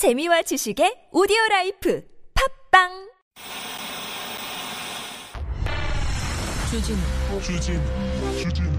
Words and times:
재미와 0.00 0.40
지식의 0.40 1.08
오디오 1.12 1.36
라이프. 1.50 2.02
팟빵! 2.72 3.10
주진우. 6.70 6.98
주진우. 7.42 7.82
주진우. 8.32 8.72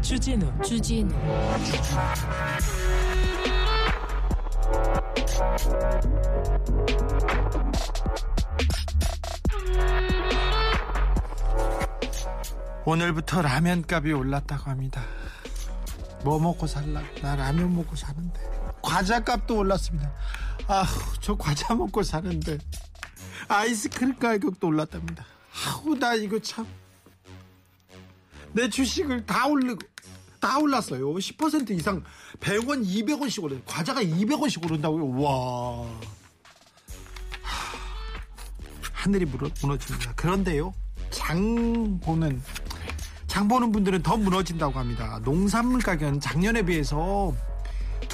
주진우. 0.00 0.62
주진우. 0.62 0.62
주진우. 0.62 1.12
오늘부터 12.84 13.42
라면 13.42 13.82
값이 13.90 14.12
올랐다고 14.12 14.70
합니다. 14.70 15.02
뭐 16.22 16.38
먹고 16.38 16.68
살라? 16.68 17.02
나 17.22 17.34
라면 17.34 17.74
먹고 17.74 17.96
사는데. 17.96 18.57
과자 18.88 19.22
값도 19.22 19.58
올랐습니다. 19.58 20.10
아우, 20.66 20.86
저 21.20 21.36
과자 21.36 21.74
먹고 21.74 22.02
사는데. 22.02 22.56
아이스크림 23.46 24.18
가격도 24.18 24.66
올랐답니다. 24.66 25.26
아우, 25.66 25.94
나 25.94 26.14
이거 26.14 26.38
참. 26.38 26.66
내 28.52 28.70
주식을 28.70 29.26
다 29.26 29.46
올리고, 29.46 29.78
다 30.40 30.58
올랐어요. 30.58 31.12
10% 31.12 31.70
이상 31.72 32.02
100원, 32.40 32.82
200원씩 32.82 33.44
오르요 33.44 33.60
과자가 33.66 34.02
200원씩 34.02 34.64
오른다고요? 34.64 35.20
와. 35.20 35.86
하, 37.42 37.78
하늘이 38.94 39.26
무너, 39.26 39.50
무너집니다. 39.60 40.14
그런데요, 40.14 40.72
장 41.10 42.00
보는 42.00 42.42
장 43.26 43.48
보는 43.48 43.70
분들은 43.70 44.02
더 44.02 44.16
무너진다고 44.16 44.78
합니다. 44.78 45.20
농산물 45.24 45.82
가격은 45.82 46.20
작년에 46.20 46.62
비해서 46.62 47.34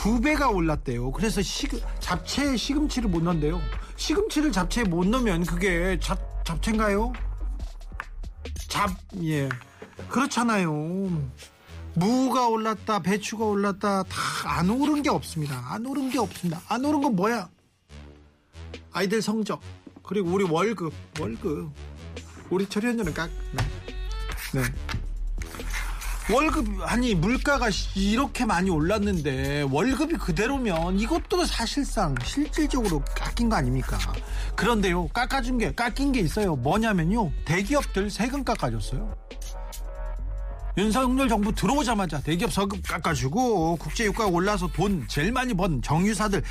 두 0.04 0.20
배가 0.20 0.50
올랐대요. 0.50 1.12
그래서 1.12 1.40
시금, 1.40 1.80
잡채에 1.98 2.58
시금치를 2.58 3.08
못 3.08 3.22
넣는데요. 3.22 3.58
시금치를 3.96 4.52
잡채에 4.52 4.84
못 4.84 5.06
넣으면 5.06 5.46
그게 5.46 5.98
잡, 5.98 6.44
잡채인가요? 6.44 7.14
잡, 8.68 8.90
예. 9.22 9.48
그렇잖아요. 10.10 10.70
무가 11.94 12.48
올랐다, 12.48 12.98
배추가 12.98 13.46
올랐다, 13.46 14.02
다 14.02 14.34
안 14.46 14.68
오른 14.68 15.00
게 15.00 15.08
없습니다. 15.08 15.72
안 15.72 15.86
오른 15.86 16.10
게 16.10 16.18
없습니다. 16.18 16.60
안 16.68 16.84
오른 16.84 17.00
건 17.00 17.16
뭐야? 17.16 17.48
아이들 18.92 19.22
성적, 19.22 19.62
그리고 20.02 20.28
우리 20.32 20.44
월급, 20.44 20.92
월급. 21.18 21.70
우리 22.50 22.68
철현이는 22.68 23.14
깍, 23.14 23.30
네. 23.54 24.60
네. 24.60 24.93
월급 26.32 26.66
아니 26.80 27.14
물가가 27.14 27.68
이렇게 27.94 28.46
많이 28.46 28.70
올랐는데 28.70 29.66
월급이 29.70 30.16
그대로면 30.16 30.98
이것도 30.98 31.44
사실상 31.44 32.14
실질적으로 32.24 33.02
깎인 33.14 33.50
거 33.50 33.56
아닙니까? 33.56 33.98
그런데요 34.56 35.08
깎아준 35.08 35.58
게 35.58 35.74
깎인 35.74 36.12
게 36.12 36.20
있어요. 36.20 36.56
뭐냐면요 36.56 37.30
대기업들 37.44 38.08
세금 38.08 38.42
깎아줬어요. 38.42 39.14
윤석열 40.78 41.28
정부 41.28 41.54
들어오자마자 41.54 42.20
대기업 42.20 42.52
세금 42.52 42.80
깎아주고 42.80 43.76
국제유가가 43.76 44.30
올라서 44.30 44.68
돈 44.68 45.06
제일 45.06 45.30
많이 45.30 45.52
번 45.52 45.82
정유사들 45.82 46.42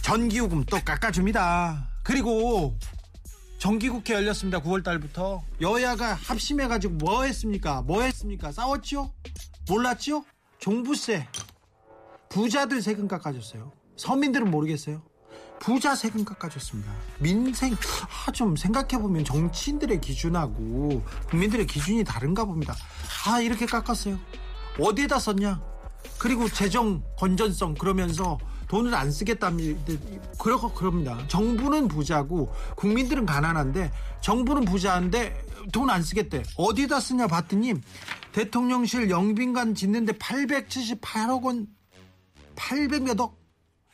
전기요금 0.00 0.64
또 0.64 0.80
깎아줍니다. 0.82 1.88
그리고 2.02 2.76
정기국회 3.64 4.12
열렸습니다. 4.12 4.60
9월 4.60 4.84
달부터 4.84 5.42
여야가 5.62 6.12
합심해가지고 6.12 6.96
뭐 6.96 7.22
했습니까? 7.22 7.80
뭐 7.80 8.02
했습니까? 8.02 8.52
싸웠죠? 8.52 9.10
몰랐죠? 9.66 10.22
종부세 10.58 11.26
부자들 12.28 12.82
세금 12.82 13.08
깎아줬어요. 13.08 13.72
서민들은 13.96 14.50
모르겠어요. 14.50 15.00
부자 15.60 15.94
세금 15.94 16.26
깎아줬습니다. 16.26 16.92
민생 17.20 17.72
아, 18.26 18.30
좀 18.32 18.54
생각해 18.54 19.00
보면 19.00 19.24
정치인들의 19.24 19.98
기준하고 20.02 21.02
국민들의 21.30 21.66
기준이 21.66 22.04
다른가 22.04 22.44
봅니다. 22.44 22.74
아 23.26 23.40
이렇게 23.40 23.64
깎았어요. 23.64 24.18
어디에다 24.78 25.18
썼냐? 25.18 25.62
그리고 26.18 26.50
재정 26.50 27.02
건전성 27.16 27.76
그러면서 27.76 28.36
돈을 28.74 28.92
안 28.92 29.12
쓰겠답니다. 29.12 29.94
그러고 30.36 30.72
그럽니다. 30.72 31.16
정부는 31.28 31.86
부자고 31.86 32.52
국민들은 32.74 33.24
가난한데 33.24 33.92
정부는 34.20 34.64
부자인데 34.64 35.46
돈 35.72 35.88
안 35.88 36.02
쓰겠대. 36.02 36.42
어디다 36.56 36.98
쓰냐 36.98 37.28
봤더니 37.28 37.74
대통령실 38.32 39.10
영빈관 39.10 39.76
짓는데 39.76 40.14
878억 40.14 41.44
원, 41.44 41.68
800몇 42.56 43.20
억 43.20 43.38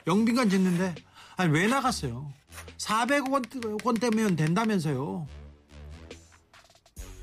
영빈관 0.07 0.49
짓는데 0.49 0.95
아니 1.37 1.53
왜 1.53 1.67
나갔어요? 1.67 2.33
400억 2.79 3.31
원, 3.33 3.43
원 3.85 3.95
때면 3.97 4.35
된다면서요. 4.35 5.27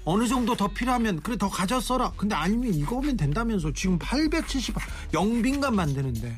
어느 0.06 0.28
정도 0.28 0.56
더 0.56 0.68
필요하면 0.68 1.22
그래 1.24 1.38
더 1.40 1.50
가져 1.50 1.82
써라. 1.82 2.14
근데 2.18 2.36
아니면 2.36 2.72
이거면 2.76 3.18
된다면서 3.18 3.74
지금 3.74 3.98
870 3.98 4.76
영빈관 5.16 5.76
만드는데 5.76 6.38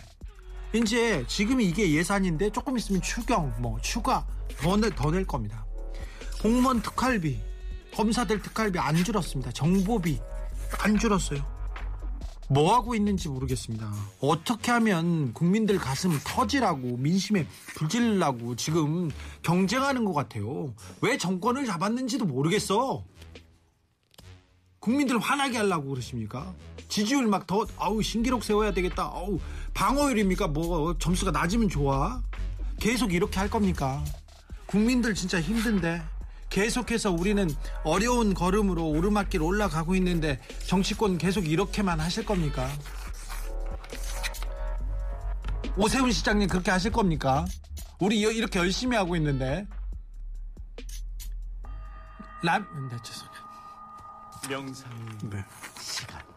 이제 0.73 1.25
지금 1.27 1.61
이게 1.61 1.91
예산인데 1.91 2.51
조금 2.51 2.77
있으면 2.77 3.01
추경 3.01 3.53
뭐 3.59 3.79
추가 3.81 4.25
더낼 4.95 5.25
겁니다. 5.25 5.65
공무원 6.41 6.81
특활비 6.81 7.39
검사들 7.93 8.41
특활비 8.41 8.77
안 8.77 8.95
줄었습니다. 8.95 9.51
정보비 9.51 10.19
안 10.79 10.97
줄었어요. 10.99 11.43
뭐 12.51 12.75
하고 12.75 12.95
있는지 12.95 13.29
모르겠습니다. 13.29 13.91
어떻게 14.21 14.71
하면 14.71 15.33
국민들 15.33 15.77
가슴 15.77 16.17
터지라고 16.23 16.97
민심에 16.97 17.47
불질라고 17.75 18.55
지금 18.55 19.11
경쟁하는 19.43 20.05
것 20.05 20.13
같아요. 20.13 20.73
왜 21.01 21.17
정권을 21.17 21.65
잡았는지도 21.65 22.25
모르겠어. 22.25 23.03
국민들 24.79 25.19
화나게 25.19 25.57
하려고 25.57 25.89
그러십니까? 25.89 26.53
지지율 26.87 27.27
막 27.27 27.45
더 27.45 27.67
아우 27.77 28.01
신기록 28.01 28.43
세워야 28.43 28.73
되겠다. 28.73 29.03
아우 29.03 29.39
방어율입니까? 29.73 30.47
뭐 30.47 30.97
점수가 30.97 31.31
낮으면 31.31 31.69
좋아? 31.69 32.21
계속 32.79 33.13
이렇게 33.13 33.39
할 33.39 33.49
겁니까? 33.49 34.03
국민들 34.65 35.13
진짜 35.13 35.39
힘든데 35.41 36.01
계속해서 36.49 37.11
우리는 37.11 37.49
어려운 37.83 38.33
걸음으로 38.33 38.87
오르막길 38.87 39.41
올라가고 39.41 39.95
있는데 39.95 40.39
정치권 40.65 41.17
계속 41.17 41.47
이렇게만 41.47 41.99
하실 41.99 42.25
겁니까? 42.25 42.69
오세훈 45.77 46.11
시장님 46.11 46.47
그렇게 46.49 46.71
하실 46.71 46.91
겁니까? 46.91 47.45
우리 47.99 48.19
이렇게 48.19 48.59
열심히 48.59 48.97
하고 48.97 49.15
있는데 49.15 49.67
람, 52.41 52.65
네, 52.89 52.97
죄송해요. 53.03 53.39
명상 54.49 55.19
네. 55.29 55.43
시간 55.79 56.28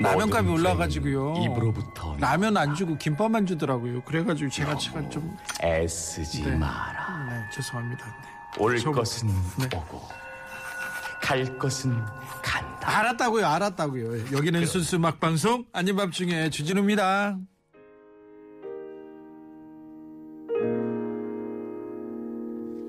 라면값이 0.00 0.50
올라가지고요. 0.50 1.34
입으로부터 1.44 2.16
라면 2.18 2.56
안 2.56 2.74
주고 2.74 2.96
김밥만 2.98 3.46
주더라고요. 3.46 4.02
그래가지고 4.02 4.50
제가 4.50 4.76
제가 4.76 5.08
좀 5.08 5.36
애쓰지 5.62 6.42
네. 6.42 6.56
마라 6.56 7.26
네, 7.28 7.44
죄송합니다. 7.52 8.04
네. 8.06 8.62
올 8.62 8.78
저- 8.78 8.90
것은 8.92 9.28
네. 9.58 9.66
오고 9.76 10.02
갈 11.22 11.58
것은 11.58 11.92
간다 12.42 12.98
알았다고요, 12.98 13.46
알았다고요. 13.46 14.32
여기는 14.36 14.66
순수 14.66 14.96
음악 14.96 15.20
방송 15.20 15.64
아닌 15.72 15.96
밤 15.96 16.10
중에 16.10 16.50
주진우입니다. 16.50 17.38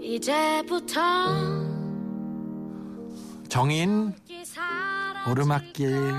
이제부터 0.01 1.01
정인 3.49 4.13
오르막길. 5.29 6.13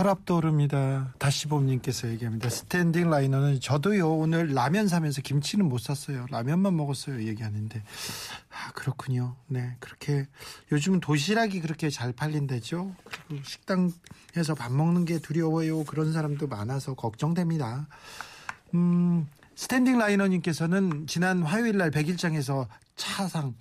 혈압 0.00 0.24
도 0.24 0.38
오릅니다. 0.38 1.12
다시 1.18 1.46
봄님께서 1.46 2.08
얘기합니다. 2.08 2.48
스탠딩 2.48 3.10
라이너는 3.10 3.60
저도요 3.60 4.10
오늘 4.10 4.54
라면 4.54 4.88
사면서 4.88 5.20
김치는 5.20 5.68
못 5.68 5.76
샀어요. 5.76 6.24
라면만 6.30 6.74
먹었어요. 6.74 7.22
얘기하는데 7.26 7.82
아 8.48 8.72
그렇군요. 8.72 9.36
네 9.46 9.76
그렇게 9.78 10.26
요즘은 10.72 11.00
도시락이 11.00 11.60
그렇게 11.60 11.90
잘 11.90 12.14
팔린다죠. 12.14 12.94
그리고 13.04 13.44
식당에서 13.44 14.54
밥 14.56 14.72
먹는 14.72 15.04
게 15.04 15.18
두려워요. 15.18 15.84
그런 15.84 16.14
사람도 16.14 16.46
많아서 16.46 16.94
걱정됩니다. 16.94 17.86
음 18.72 19.28
스탠딩 19.54 19.98
라이너님께서는 19.98 21.08
지난 21.08 21.42
화요일 21.42 21.76
날 21.76 21.90
백일장에서 21.90 22.68
차상 22.96 23.54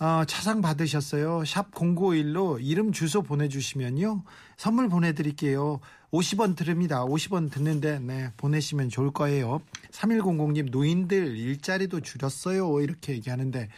어, 0.00 0.24
차상 0.26 0.60
받으셨어요. 0.60 1.44
샵 1.44 1.70
0951로 1.70 2.58
이름 2.60 2.90
주소 2.90 3.22
보내주시면요. 3.22 4.24
선물 4.56 4.88
보내드릴게요. 4.88 5.80
50원 6.10 6.56
드립니다. 6.56 7.04
50원 7.04 7.50
듣는데, 7.50 8.00
네, 8.00 8.32
보내시면 8.36 8.88
좋을 8.88 9.12
거예요. 9.12 9.60
3100님, 9.92 10.70
노인들 10.70 11.36
일자리도 11.36 12.00
줄였어요. 12.00 12.80
이렇게 12.80 13.12
얘기하는데, 13.14 13.68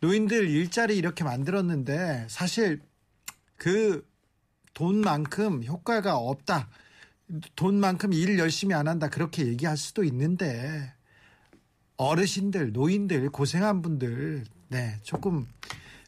노인들 0.00 0.48
일자리 0.48 0.96
이렇게 0.96 1.22
만들었는데, 1.22 2.26
사실 2.28 2.80
그 3.56 4.04
돈만큼 4.74 5.64
효과가 5.64 6.16
없다. 6.16 6.68
돈만큼 7.54 8.12
일 8.12 8.38
열심히 8.40 8.74
안 8.74 8.88
한다. 8.88 9.08
그렇게 9.08 9.46
얘기할 9.46 9.76
수도 9.76 10.02
있는데, 10.02 10.92
어르신들, 11.96 12.72
노인들, 12.72 13.30
고생한 13.30 13.82
분들, 13.82 14.44
네, 14.70 14.96
조금 15.02 15.48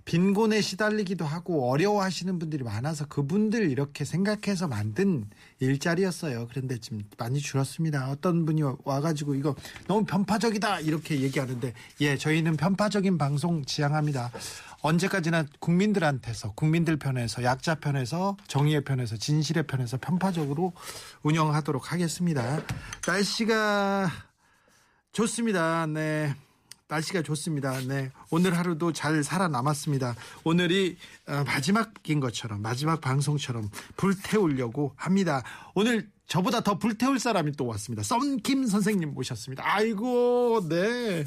빈곤에 0.04 0.60
시달리기도 0.60 1.24
하고 1.24 1.70
어려워하시는 1.70 2.38
분들이 2.38 2.64
많아서 2.64 3.06
그분들 3.06 3.70
이렇게 3.70 4.04
생각해서 4.04 4.66
만든 4.66 5.28
일자리였어요. 5.60 6.48
그런데 6.50 6.78
지금 6.78 7.02
많이 7.18 7.40
줄었습니다. 7.40 8.10
어떤 8.10 8.44
분이 8.44 8.62
와가지고 8.84 9.34
이거 9.34 9.54
너무 9.86 10.04
편파적이다 10.04 10.80
이렇게 10.80 11.20
얘기하는데 11.20 11.72
예, 12.00 12.16
저희는 12.16 12.56
편파적인 12.56 13.18
방송 13.18 13.64
지향합니다. 13.64 14.30
언제까지나 14.80 15.46
국민들한테서 15.60 16.52
국민들 16.54 16.96
편에서 16.96 17.44
약자 17.44 17.76
편에서 17.76 18.36
정의의 18.48 18.82
편에서 18.84 19.16
진실의 19.16 19.68
편에서 19.68 19.98
편파적으로 19.98 20.72
운영하도록 21.22 21.92
하겠습니다. 21.92 22.60
날씨가 23.06 24.10
좋습니다. 25.12 25.86
네. 25.86 26.34
날씨가 26.92 27.22
좋습니다. 27.22 27.78
네. 27.86 28.10
오늘 28.30 28.56
하루도 28.56 28.92
잘 28.92 29.24
살아남았습니다. 29.24 30.14
오늘이 30.44 30.96
어, 31.26 31.42
마지막인 31.46 32.20
것처럼, 32.20 32.60
마지막 32.60 33.00
방송처럼 33.00 33.70
불태우려고 33.96 34.92
합니다. 34.96 35.42
오늘 35.74 36.10
저보다 36.26 36.60
더 36.60 36.78
불태울 36.78 37.18
사람이 37.18 37.52
또 37.52 37.66
왔습니다. 37.66 38.02
썬킴 38.02 38.66
선생님 38.66 39.14
모셨습니다. 39.14 39.62
아이고, 39.66 40.66
네. 40.68 41.24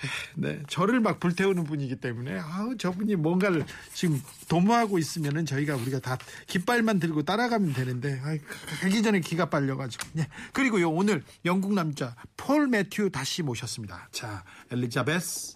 네, 0.36 0.62
저를 0.68 1.00
막 1.00 1.20
불태우는 1.20 1.64
분이기 1.64 1.96
때문에 1.96 2.38
아우 2.38 2.76
저분이 2.76 3.16
뭔가를 3.16 3.64
지금 3.92 4.22
도모하고 4.48 4.98
있으면은 4.98 5.46
저희가 5.46 5.76
우리가 5.76 6.00
다 6.00 6.18
깃발만 6.46 7.00
들고 7.00 7.22
따라가면 7.22 7.72
되는데 7.72 8.20
아이, 8.24 8.38
가기 8.80 9.02
전에 9.02 9.20
기가 9.20 9.48
빨려가지고 9.50 10.08
네. 10.12 10.28
그리고요 10.52 10.90
오늘 10.90 11.22
영국 11.44 11.74
남자 11.74 12.14
폴 12.36 12.66
매튜 12.68 13.10
다시 13.10 13.42
모셨습니다. 13.42 14.08
자 14.12 14.44
엘리자베스 14.70 15.55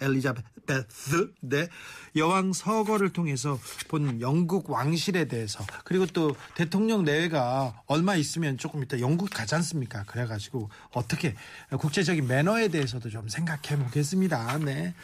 엘리자베스 0.00 1.32
네 1.40 1.68
여왕 2.16 2.52
서거를 2.52 3.10
통해서 3.10 3.58
본 3.88 4.20
영국 4.20 4.70
왕실에 4.70 5.26
대해서 5.26 5.64
그리고 5.84 6.06
또 6.06 6.34
대통령 6.54 7.04
내외가 7.04 7.82
얼마 7.86 8.14
있으면 8.16 8.56
조금 8.58 8.82
이따 8.82 8.98
영국 9.00 9.30
가지 9.30 9.54
않습니까? 9.54 10.04
그래가지고 10.04 10.70
어떻게 10.92 11.34
국제적인 11.78 12.26
매너에 12.26 12.68
대해서도 12.68 13.10
좀 13.10 13.28
생각해 13.28 13.82
보겠습니다. 13.84 14.58
네. 14.58 14.94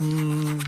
음, 0.00 0.58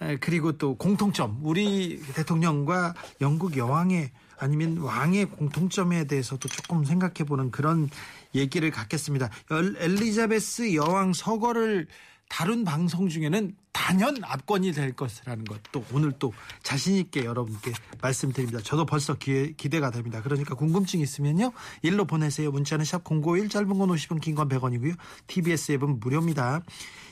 에, 0.00 0.16
그리고 0.18 0.52
또 0.52 0.76
공통점 0.76 1.38
우리 1.42 2.02
대통령과 2.14 2.94
영국 3.20 3.56
여왕의 3.56 4.10
아니면 4.38 4.76
왕의 4.76 5.30
공통점에 5.30 6.04
대해서도 6.04 6.48
조금 6.48 6.84
생각해 6.84 7.24
보는 7.26 7.50
그런 7.50 7.88
얘기를 8.34 8.70
갖겠습니다. 8.70 9.30
엘- 9.50 9.76
엘리자베스 9.78 10.74
여왕 10.74 11.14
서거를 11.14 11.86
다룬 12.28 12.64
방송 12.64 13.08
중에는 13.08 13.56
단연 13.72 14.16
압권이 14.22 14.72
될 14.72 14.92
것이라는 14.92 15.44
것도 15.44 15.84
오늘 15.92 16.12
또 16.18 16.32
자신 16.62 16.96
있게 16.96 17.24
여러분께 17.24 17.72
말씀드립니다. 18.00 18.60
저도 18.60 18.84
벌써 18.84 19.14
기, 19.14 19.54
기대가 19.56 19.90
됩니다. 19.90 20.22
그러니까 20.22 20.54
궁금증 20.54 21.00
있으면요. 21.00 21.52
일로 21.82 22.04
보내세요. 22.04 22.50
문자는 22.50 22.84
샵051 22.84 23.50
짧은 23.50 23.68
건 23.68 23.88
50원 23.90 24.20
긴 24.20 24.34
건 24.34 24.48
100원이고요. 24.48 24.96
TBS 25.28 25.72
앱은 25.72 26.00
무료입니다. 26.00 26.62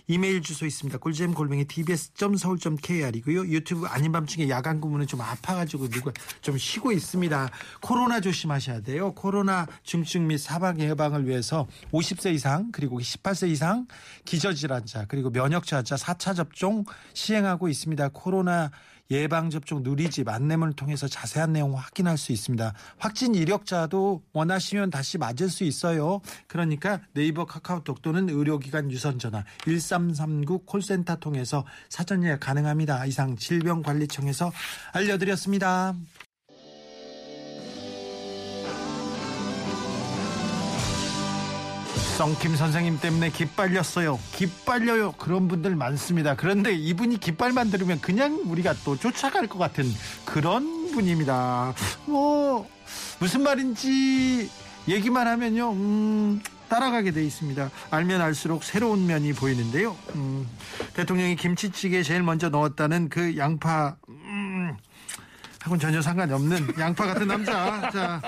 이메일 0.06 0.42
주소 0.42 0.66
있습니다. 0.66 0.98
꿀잼 0.98 1.32
골뱅이 1.32 1.64
tbs.서울.kr이고요. 1.64 3.46
유튜브 3.46 3.86
아닌 3.86 4.12
밤중에 4.12 4.50
야간 4.50 4.80
근무는 4.80 5.06
좀 5.06 5.22
아파가지고 5.22 5.88
누가 5.88 6.12
좀 6.42 6.58
쉬고 6.58 6.92
있습니다. 6.92 7.50
코로나 7.80 8.20
조심하셔야 8.20 8.82
돼요. 8.82 9.12
코로나 9.14 9.66
중증 9.82 10.26
및 10.26 10.38
사망 10.38 10.78
예방을 10.78 11.26
위해서 11.26 11.66
50세 11.92 12.34
이상 12.34 12.70
그리고 12.70 13.00
18세 13.00 13.48
이상 13.48 13.86
기저질환자 14.26 15.06
그리고 15.08 15.30
면역저하자 15.30 15.96
4차 15.96 16.36
접종 16.36 16.84
시행하고 17.14 17.68
있습니다. 17.68 18.10
코로나 18.12 18.70
예방접종 19.10 19.82
누리집 19.82 20.28
안내문을 20.28 20.74
통해서 20.74 21.06
자세한 21.06 21.52
내용 21.52 21.76
확인할 21.76 22.16
수 22.18 22.32
있습니다. 22.32 22.72
확진 22.98 23.34
이력자도 23.34 24.22
원하시면 24.32 24.90
다시 24.90 25.18
맞을 25.18 25.48
수 25.48 25.64
있어요. 25.64 26.20
그러니까 26.46 27.00
네이버 27.12 27.44
카카오톡 27.44 28.02
또는 28.02 28.28
의료기관 28.28 28.90
유선전화 28.90 29.44
1339 29.64 30.60
콜센터 30.60 31.16
통해서 31.16 31.64
사전 31.88 32.24
예약 32.24 32.40
가능합니다. 32.40 33.04
이상 33.06 33.36
질병관리청에서 33.36 34.52
알려드렸습니다. 34.92 35.94
썬킴 42.16 42.55
선생님 42.55 43.00
때문에 43.00 43.31
기빨렸어요. 43.31 44.20
기빨려요. 44.32 45.12
그런 45.12 45.49
분들 45.49 45.75
많습니다. 45.75 46.37
그런데 46.37 46.72
이분이 46.72 47.19
깃발만 47.19 47.72
들으면 47.72 48.00
그냥 48.00 48.40
우리가 48.44 48.72
또 48.84 48.96
쫓아갈 48.96 49.49
것 49.49 49.58
같은 49.58 49.84
그런 50.25 50.93
분입니다. 50.93 51.75
뭐 52.06 52.69
무슨 53.19 53.43
말인지 53.43 54.49
얘기만 54.87 55.26
하면요. 55.26 55.72
음, 55.72 56.40
따라가게 56.69 57.11
돼 57.11 57.25
있습니다. 57.25 57.69
알면 57.90 58.20
알수록 58.20 58.62
새로운 58.62 59.06
면이 59.08 59.32
보이는데요. 59.32 59.96
음, 60.14 60.49
대통령이 60.94 61.34
김치찌개에 61.34 62.05
제일 62.05 62.22
먼저 62.22 62.49
넣었다는 62.49 63.08
그 63.08 63.37
양파 63.37 63.96
음, 64.08 64.76
하고는 65.62 65.81
전혀 65.81 66.00
상관이 66.00 66.32
없는 66.32 66.75
양파 66.78 67.06
같은 67.06 67.26
남자. 67.26 67.90
자, 67.90 68.22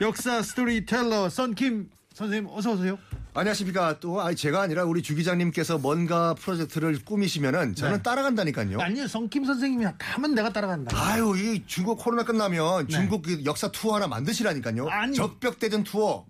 역사 0.00 0.40
스토리텔러 0.40 1.28
썬킴 1.28 1.90
선생님 2.14 2.48
어서 2.50 2.72
오세요. 2.72 2.96
안녕하십니까. 3.38 4.00
또, 4.00 4.22
아니, 4.22 4.34
제가 4.34 4.62
아니라 4.62 4.84
우리 4.84 5.02
주 5.02 5.14
기자님께서 5.14 5.76
뭔가 5.76 6.32
프로젝트를 6.34 6.98
꾸미시면은 7.04 7.74
저는 7.74 7.98
네. 7.98 8.02
따라간다니까요. 8.02 8.80
아니요, 8.80 9.06
썬킴 9.06 9.44
선생님이 9.44 9.84
가면 9.98 10.34
내가 10.34 10.50
따라간다. 10.50 10.96
아유, 10.98 11.34
이 11.36 11.62
중국 11.66 11.98
코로나 11.98 12.24
끝나면 12.24 12.88
중국 12.88 13.22
그 13.22 13.44
역사 13.44 13.70
투어 13.70 13.96
하나 13.96 14.06
만드시라니까요. 14.06 14.84
네. 14.84 14.90
아니. 14.90 15.14
적벽대전 15.14 15.84
투어. 15.84 16.24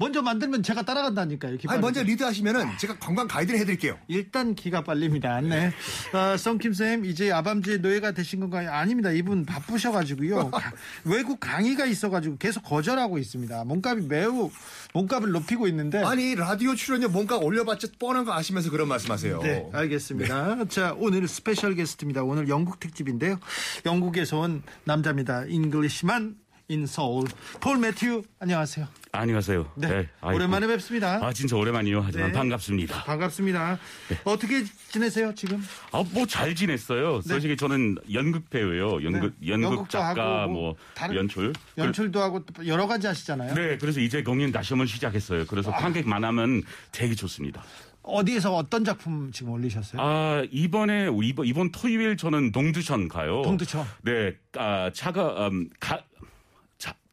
먼저 0.00 0.22
만들면 0.22 0.62
제가 0.62 0.82
따라간다니까요. 0.82 1.58
아니, 1.68 1.78
먼저 1.78 2.02
리드 2.02 2.22
하시면은 2.22 2.78
제가 2.78 2.98
관광 2.98 3.28
가이드를 3.28 3.60
해드릴게요. 3.60 3.98
일단 4.08 4.54
기가 4.54 4.82
빨립니다. 4.82 5.42
네. 5.42 5.70
어, 6.14 6.38
썬킴 6.38 6.72
쌤 6.72 7.04
이제 7.04 7.30
아밤주의 7.30 7.80
노예가 7.80 8.12
되신 8.12 8.40
건가요? 8.40 8.70
아닙니다. 8.70 9.10
이분 9.10 9.44
바쁘셔가지고요. 9.44 10.48
가- 10.52 10.72
외국 11.04 11.38
강의가 11.38 11.84
있어가지고 11.84 12.38
계속 12.38 12.62
거절하고 12.62 13.18
있습니다. 13.18 13.62
몸값이 13.64 14.06
매우 14.08 14.50
몸값을 14.94 15.32
높이고 15.32 15.66
있는데. 15.68 16.02
아니, 16.02 16.34
라디오 16.34 16.74
출연료 16.74 17.08
뭔가 17.10 17.36
올려봤자 17.36 17.88
뻔한 17.98 18.24
거 18.24 18.32
아시면서 18.32 18.70
그런 18.70 18.88
말씀 18.88 19.10
하세요. 19.10 19.38
네, 19.42 19.68
알겠습니다. 19.70 20.64
자, 20.68 20.94
오늘 20.98 21.28
special 21.28 21.74
guest입니다. 21.74 22.22
오늘 22.22 22.48
영국 22.48 22.80
특집인데요. 22.80 23.38
영국에서 23.84 24.38
온 24.38 24.62
남자입니다. 24.84 25.44
Englishman 25.46 26.36
in 26.70 26.86
Seoul. 26.86 27.26
폴 27.58 27.78
매튜, 27.78 28.22
안녕하세요. 28.38 28.86
안녕하세요. 29.10 29.72
네, 29.74 30.08
아이고. 30.20 30.36
오랜만에 30.36 30.68
뵙습니다. 30.68 31.18
아 31.20 31.32
진짜 31.32 31.56
오랜만이요. 31.56 32.00
하지만 32.00 32.28
네. 32.28 32.32
반갑습니다. 32.32 33.02
반갑습니다. 33.02 33.76
어떻게 34.22 34.62
지내세요, 34.92 35.34
지금? 35.34 35.60
아뭐 35.90 36.26
잘 36.28 36.54
지냈어요. 36.54 37.22
솔직히 37.22 37.56
저는 37.56 37.96
연극 38.12 38.48
배우예요. 38.50 39.02
연극 39.02 39.34
네. 39.40 39.48
연극 39.48 39.64
연극도 39.72 39.88
작가 39.88 40.46
뭐 40.46 40.60
뭐 40.60 40.76
다른- 40.94 41.16
연출. 41.16 41.52
연출도 41.76 42.20
하고 42.20 42.44
또 42.46 42.64
여러 42.68 42.86
가지 42.86 43.08
하시잖아요. 43.08 43.54
네, 43.54 43.76
그래서 43.76 43.98
이제 43.98 44.22
공연 44.22 44.52
다시 44.52 44.72
한번 44.72 44.86
시작했어요. 44.86 45.46
그래서 45.46 45.72
관객만 45.72 46.22
하면 46.22 46.62
되게 46.92 47.16
좋습니다. 47.16 47.64
어디에서 48.02 48.54
어떤 48.54 48.84
작품 48.84 49.32
지금 49.32 49.50
올리셨어요? 49.52 50.00
아 50.00 50.44
이번에 50.52 51.08
이번, 51.24 51.46
이번 51.46 51.72
토요일 51.72 52.16
저는 52.16 52.52
동두천 52.52 53.08
가요. 53.08 53.42
동두천. 53.42 53.84
네, 54.02 54.36
아 54.56 54.88
차가 54.94 55.48
음, 55.48 55.68
가 55.80 56.00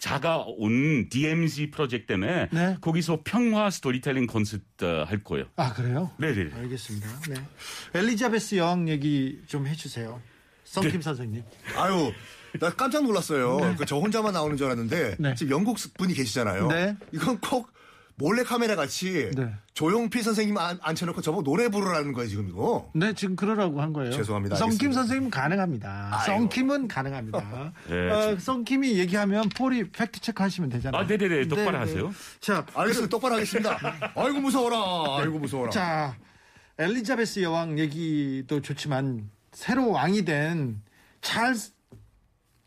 자, 0.07 0.15
자가 0.15 0.45
온 0.47 1.09
DMZ 1.09 1.71
프로젝트 1.71 2.07
때문에 2.07 2.47
네. 2.51 2.77
거기서 2.79 3.21
평화 3.25 3.69
스토리텔링 3.69 4.27
콘서트 4.27 4.85
어, 4.85 5.03
할 5.03 5.21
거예요. 5.23 5.45
아, 5.57 5.73
그래요? 5.73 6.11
네네. 6.17 6.53
알겠습니다. 6.53 7.07
네. 7.29 7.35
엘리자베스 7.93 8.55
여왕 8.55 8.87
얘기 8.87 9.41
좀 9.47 9.67
해주세요. 9.67 10.21
성킴 10.63 10.93
네. 10.93 11.01
선생님. 11.01 11.43
아유, 11.75 12.11
나 12.59 12.69
깜짝 12.71 13.03
놀랐어요. 13.03 13.75
그저 13.77 13.97
혼자만 13.97 14.33
나오는 14.33 14.55
줄 14.55 14.67
알았는데 14.67 15.17
네. 15.19 15.35
지금 15.35 15.51
영국 15.51 15.77
분이 15.97 16.13
계시잖아요. 16.13 16.67
네. 16.67 16.95
이건 17.11 17.39
꼭 17.39 17.69
몰래 18.19 18.43
카메라 18.43 18.75
같이 18.75 19.29
네. 19.35 19.53
조용필 19.75 20.23
선생님 20.23 20.57
안- 20.57 20.79
앉혀놓고 20.81 21.21
저보고 21.21 21.43
노래 21.43 21.69
부르라는 21.69 22.13
거예요 22.13 22.27
지금 22.27 22.49
이거. 22.49 22.89
네, 22.95 23.13
지금 23.13 23.35
그러라고 23.35 23.79
한 23.79 23.93
거예요. 23.93 24.11
죄송합니다. 24.11 24.55
썬킴 24.55 24.73
알겠습니다. 24.73 24.99
선생님 25.01 25.29
가능합니다. 25.29 26.09
아이고. 26.13 26.25
썬킴은 26.25 26.87
가능합니다. 26.87 27.73
네, 27.87 28.09
어, 28.11 28.39
썬킴이 28.39 28.97
얘기하면 28.97 29.49
폴이 29.49 29.91
팩트 29.91 30.19
체크 30.19 30.41
하시면 30.41 30.71
되잖아요. 30.71 30.99
아, 30.99 31.05
네네네. 31.05 31.47
똑바로 31.47 31.65
네, 31.65 31.71
네. 31.73 31.77
하세요. 31.77 32.11
자, 32.39 32.65
알겠습니다. 32.73 33.09
똑바로 33.11 33.35
하겠습니다. 33.35 33.77
아이고 34.15 34.39
무서워라. 34.41 34.77
아이고 35.19 35.37
무서워라. 35.37 35.69
자, 35.69 36.17
엘리자베스 36.79 37.43
여왕 37.43 37.77
얘기도 37.77 38.63
좋지만 38.63 39.29
새로 39.51 39.91
왕이 39.91 40.25
된 40.25 40.81
찰스 41.21 41.71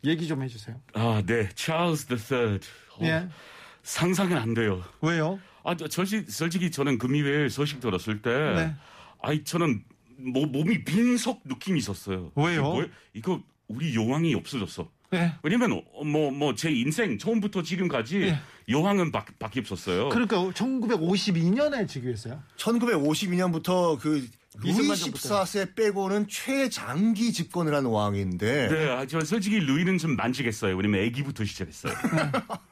얘기 0.05 0.27
좀 0.29 0.43
해주세요. 0.43 0.77
아, 0.93 1.21
네. 1.25 1.49
찰스 1.55 2.07
III. 2.09 2.59
어, 2.99 3.03
예. 3.03 3.27
상상은 3.83 4.37
안 4.37 4.53
돼요. 4.53 4.83
왜요? 5.01 5.39
아, 5.63 5.75
저, 5.75 5.87
솔직히, 5.89 6.31
솔직히 6.31 6.71
저는 6.71 6.97
금요일 6.97 7.49
소식 7.49 7.79
들었을 7.79 8.21
때, 8.21 8.29
네. 8.29 8.75
아이, 9.21 9.43
저는 9.43 9.83
뭐, 10.17 10.45
몸이 10.45 10.83
빈속 10.83 11.41
느낌이 11.45 11.79
있었어요. 11.79 12.31
왜요? 12.35 12.53
이거 12.53 12.61
뭐예요? 12.69 12.87
이거 13.13 13.41
우리 13.67 13.95
여왕이 13.95 14.33
없어졌어. 14.35 14.89
네. 15.11 15.33
왜냐면, 15.43 15.83
어, 15.93 16.03
뭐, 16.03 16.31
뭐, 16.31 16.55
제 16.55 16.71
인생 16.71 17.17
처음부터 17.17 17.63
지금까지 17.63 18.21
예. 18.21 18.39
여왕은 18.69 19.11
바, 19.11 19.25
밖에 19.39 19.59
없었어요. 19.59 20.09
그러니까 20.09 20.37
1952년에 20.37 21.87
즉위했어요. 21.87 22.41
1952년부터 22.57 23.99
그 23.99 24.27
루이 24.59 24.71
이승만 24.71 24.97
전부터. 24.97 25.43
14세 25.43 25.75
빼고는 25.75 26.27
최장기 26.27 27.31
집권을 27.33 27.73
한 27.73 27.85
왕인데 27.85 28.67
네, 28.69 28.89
아, 28.89 29.05
저 29.05 29.21
솔직히 29.21 29.59
루이는 29.59 29.97
좀 29.97 30.15
만지겠어요. 30.15 30.75
왜냐면 30.75 31.05
아기부터 31.05 31.45
시작했어요. 31.45 31.93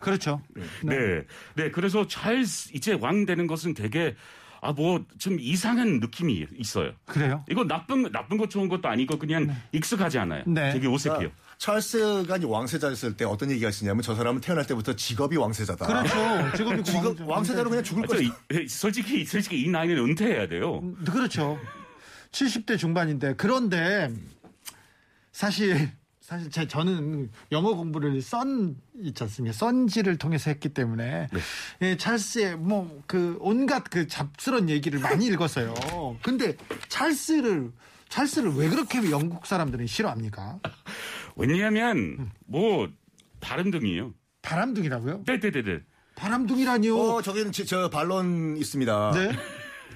그렇죠. 0.00 0.42
네. 0.82 1.22
네. 1.54 1.70
그래서 1.70 2.06
찰스 2.08 2.70
이제 2.74 2.92
왕 3.00 3.26
되는 3.26 3.46
것은 3.46 3.74
되게 3.74 4.16
아 4.62 4.72
뭐 4.74 5.04
좀 5.18 5.38
이상한 5.40 6.00
느낌이 6.00 6.46
있어요. 6.58 6.92
그래요? 7.06 7.44
이거 7.50 7.64
나쁜 7.64 8.10
나쁜 8.12 8.36
것 8.36 8.50
좋은 8.50 8.68
것도 8.68 8.88
아니고 8.88 9.18
그냥 9.18 9.54
익숙하지 9.72 10.18
않아요. 10.18 10.42
네. 10.46 10.72
되게 10.72 10.86
어색해요. 10.86 11.18
그러니까 11.18 11.36
찰스가 11.58 12.36
이제 12.38 12.46
왕세자였을 12.46 13.16
때 13.16 13.24
어떤 13.24 13.50
얘기가 13.50 13.68
있었냐면 13.70 14.02
저 14.02 14.14
사람은 14.14 14.40
태어날 14.42 14.66
때부터 14.66 14.94
직업이 14.96 15.36
왕세자다. 15.36 15.86
그렇죠. 15.86 16.14
직업이 16.56 16.82
직업 16.84 17.20
왕세자로 17.26 17.68
그냥 17.70 17.84
죽을 17.84 18.04
아, 18.04 18.06
저 18.08 18.14
것이다. 18.16 18.34
이- 18.62 18.68
솔직히 18.68 19.24
솔직히 19.24 19.62
이 19.62 19.68
나이는 19.68 19.96
은퇴해야 19.98 20.46
돼요. 20.48 20.80
그렇죠. 21.10 21.58
70대 22.32 22.78
중반인데 22.78 23.34
그런데 23.36 24.10
사실 25.32 25.90
사실 26.30 26.48
제 26.48 26.68
저는 26.68 27.28
영어 27.50 27.74
공부를 27.74 28.22
썬 28.22 28.76
있지 29.00 29.20
않습니까? 29.24 29.52
썬지를 29.52 30.16
통해서 30.16 30.48
했기 30.50 30.68
때문에 30.68 31.26
예, 31.82 31.96
찰스의 31.96 32.56
뭐 32.56 32.88
그 33.08 33.36
온갖 33.40 33.82
그 33.90 34.06
잡스런 34.06 34.68
얘기를 34.70 35.00
많이 35.00 35.26
읽었어요. 35.26 35.74
근데 36.22 36.56
찰스를 36.88 37.72
찰스를 38.08 38.52
왜 38.54 38.68
그렇게 38.68 38.98
영국 39.10 39.44
사람들은 39.44 39.88
싫어합니까? 39.88 40.60
왜냐하면 41.34 42.30
뭐 42.46 42.88
바람둥이에요. 43.40 44.14
바람둥이라고요? 44.42 45.24
네네네네. 45.26 45.80
바람둥이라니요? 46.14 46.96
어, 46.96 47.22
저기는 47.22 47.50
제- 47.50 47.64
저 47.64 47.90
반론 47.90 48.56
있습니다. 48.56 49.10
네, 49.14 49.32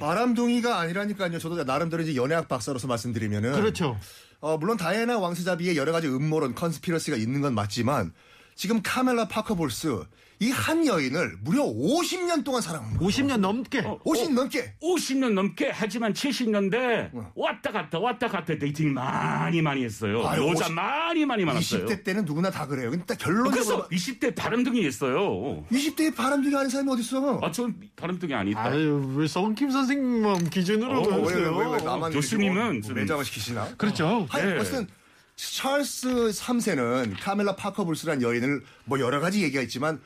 바람둥이가 0.01 0.81
아니라니까요. 0.81 1.39
저도 1.39 1.63
나름대로 1.63 2.03
이제 2.03 2.17
연애학 2.17 2.49
박사로서 2.49 2.89
말씀드리면은 2.89 3.53
그렇죠. 3.53 3.97
어, 4.45 4.59
물론 4.59 4.77
다이애나 4.77 5.19
왕세자비에 5.21 5.75
여러 5.75 5.91
가지 5.91 6.07
음모론, 6.07 6.55
conspiracy가 6.55 7.17
있는 7.17 7.41
건 7.41 7.55
맞지만 7.55 8.13
지금 8.55 8.83
카멜라 8.83 9.27
파커 9.27 9.55
볼스 9.55 10.05
이 10.41 10.51
한 10.51 10.87
여인을 10.87 11.37
무려 11.43 11.63
50년 11.65 12.45
동안 12.45 12.61
사랑한 12.61 12.97
거예요. 12.97 13.09
50년 13.09 13.37
넘게. 13.39 13.81
어. 13.81 13.99
50 14.05 14.33
넘게. 14.35 14.75
50년 14.83 15.33
넘게 15.33 15.71
하지만 15.73 16.13
70년대 16.13 17.11
왔다 17.35 17.71
갔다 17.73 17.99
왔다 17.99 18.29
갔다 18.29 18.57
dating 18.59 18.93
많이 18.95 19.63
많이 19.63 19.85
했어요. 19.85 20.27
아유, 20.27 20.43
여자 20.49 20.65
50 20.67 20.73
많이 20.75 21.25
많이 21.25 21.45
많았어요. 21.45 21.87
20대 21.87 22.05
때는 22.05 22.25
누구나 22.25 22.51
다 22.51 22.67
그래요. 22.67 22.91
근데 22.91 23.05
딱 23.05 23.19
그래서 23.19 23.43
결론적으로 23.43 23.89
20대 23.89 24.35
바람둥이 24.35 24.85
했어요. 24.85 25.65
20대에 25.71 26.15
바람둥이 26.15 26.55
아닌 26.57 26.69
사람이 26.69 26.91
어딨어? 26.93 27.41
아, 27.43 27.51
전 27.51 27.75
바람둥이 27.97 28.35
아니다. 28.35 28.65
아유 28.65 29.15
왜 29.17 29.27
썬킴 29.27 29.71
선생님만 29.71 30.51
기준으로 30.51 31.01
어, 31.01 31.19
왜, 31.27 31.35
왜, 31.35 31.43
왜, 31.43 31.77
왜? 31.77 31.83
나만 31.83 32.13
교수님은 32.13 32.83
좀- 32.83 32.95
매장을 32.95 33.25
시키시나? 33.25 33.75
그렇죠. 33.77 34.27
하여 34.31 34.47
네. 34.47 34.59
어쨌든 34.59 34.89
찰스 35.37 36.09
3세는 36.31 37.15
카멜라 37.21 37.57
파커 37.57 37.85
볼스라는 37.85 38.23
여인을 38.23 38.63
뭐 38.85 39.01
여러 39.01 39.21
가지 39.21 39.43
얘기가 39.43 39.63
있지만 39.63 40.01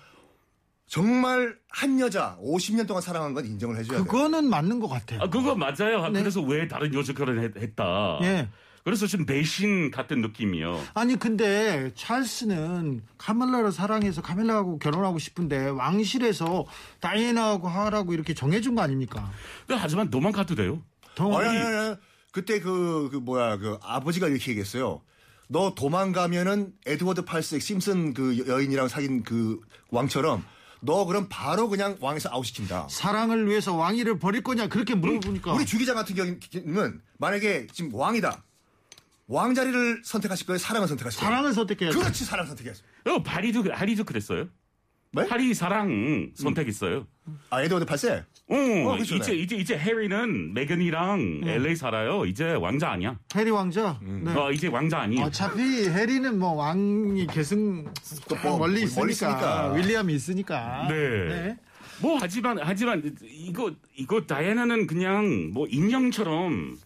정말 0.89 1.55
한 1.69 2.01
여자 2.01 2.37
50년 2.43 2.87
동안 2.87 3.03
사랑한 3.03 3.35
건 3.35 3.45
인정을 3.45 3.77
해줘야 3.77 3.99
돼요. 3.99 4.07
그거는 4.07 4.49
맞는 4.49 4.81
것 4.81 4.89
같아요. 4.89 5.21
아, 5.23 5.29
그거 5.29 5.55
맞아요. 5.55 6.09
네. 6.09 6.21
그래서 6.21 6.41
왜 6.41 6.67
다른 6.67 6.93
여자 6.95 7.13
결혼했다. 7.13 8.19
예. 8.23 8.49
그래서 8.85 9.07
좀 9.07 9.27
배신 9.27 9.91
같은 9.91 10.23
느낌이요. 10.23 10.81
아니 10.95 11.17
근데 11.17 11.93
찰스는 11.95 13.03
카멜라를 13.19 13.71
사랑해서 13.71 14.23
카멜라하고 14.23 14.79
결혼하고 14.79 15.19
싶은데 15.19 15.69
왕실에서 15.69 16.65
다이애나하고 17.01 17.69
하라고 17.69 18.15
이렇게 18.15 18.33
정해준 18.33 18.75
거 18.75 18.81
아닙니까? 18.81 19.31
근데 19.67 19.79
하지만 19.79 20.09
너만 20.11 20.33
가도 20.33 20.55
돼요. 20.55 20.83
더 21.15 21.37
아니, 21.39 21.49
아니, 21.49 21.77
아니. 21.77 21.97
그때 22.33 22.61
그, 22.61 23.11
그 23.13 23.19
뭐야 23.19 23.59
그 23.59 23.79
아버지가 23.83 24.29
이렇게 24.29 24.53
얘기했어요. 24.53 25.03
너 25.49 25.75
도망가면은 25.75 26.73
에드워드 26.87 27.27
팔스 27.27 27.61
심슨 27.61 28.15
그 28.15 28.47
여인이랑 28.47 28.89
사귄 28.89 29.23
그 29.23 29.61
왕처럼 29.91 30.45
너 30.81 31.05
그럼 31.05 31.27
바로 31.29 31.69
그냥 31.69 31.97
왕에서 32.01 32.29
아웃시킨다. 32.31 32.87
사랑을 32.91 33.49
위해서 33.49 33.75
왕위를 33.75 34.19
버릴 34.19 34.43
거냐 34.43 34.69
그렇게 34.69 34.95
물어보니까 34.95 35.53
우리 35.53 35.67
주기자 35.67 35.95
같은 35.95 36.15
경우는 36.15 37.01
만약에 37.19 37.67
지금 37.73 37.95
왕이다. 37.95 38.43
왕 39.27 39.55
자리를 39.55 40.03
선택하실 40.05 40.47
거예요? 40.47 40.59
사랑을 40.59 40.89
선택하실 40.89 41.21
거예요? 41.21 41.31
사랑을 41.31 41.53
선택해야죠. 41.53 41.99
그렇지 41.99 42.25
사랑 42.25 42.47
선택해야죠. 42.47 42.83
어, 43.07 43.23
파리도, 43.23 43.65
하리도 43.73 44.05
그랬어요. 44.05 44.49
네? 45.13 45.23
하리 45.29 45.53
사랑 45.55 46.33
선택했어요. 46.35 47.07
아 47.51 47.63
에드워드 47.63 47.85
팔세? 47.87 48.25
어, 48.51 48.55
어, 48.57 48.93
그렇죠, 48.95 49.17
이제, 49.17 49.33
네. 49.33 49.39
이제, 49.39 49.57
이제 49.57 49.79
해리는 49.79 50.55
메건이랑 50.55 51.43
LA 51.45 51.77
살아요. 51.77 52.25
이제 52.25 52.53
왕자 52.55 52.91
아니야. 52.91 53.19
해리 53.37 53.51
왕자. 53.51 53.99
음. 54.03 54.23
네. 54.25 54.35
어, 54.35 54.51
이제 54.51 54.69
왕자 54.69 55.01
아니에요. 55.01 55.27
어차피 55.27 55.61
해리는 55.89 56.39
뭐 56.39 56.53
왕이 56.55 57.27
계승 57.27 57.85
뭐, 58.43 58.59
멀리 58.59 58.81
멀리 58.81 58.83
있으니까, 58.85 59.11
있으니까. 59.11 59.73
윌리엄이 59.75 60.15
있으니까. 60.15 60.87
네. 60.89 61.57
뭐 62.01 62.17
하지만 62.21 62.59
하지만 62.63 63.17
이거 63.23 63.73
이거 63.97 64.23
다이애나는 64.23 64.87
그냥 64.87 65.51
뭐 65.53 65.67
인형처럼 65.69 66.53
음, 66.53 66.79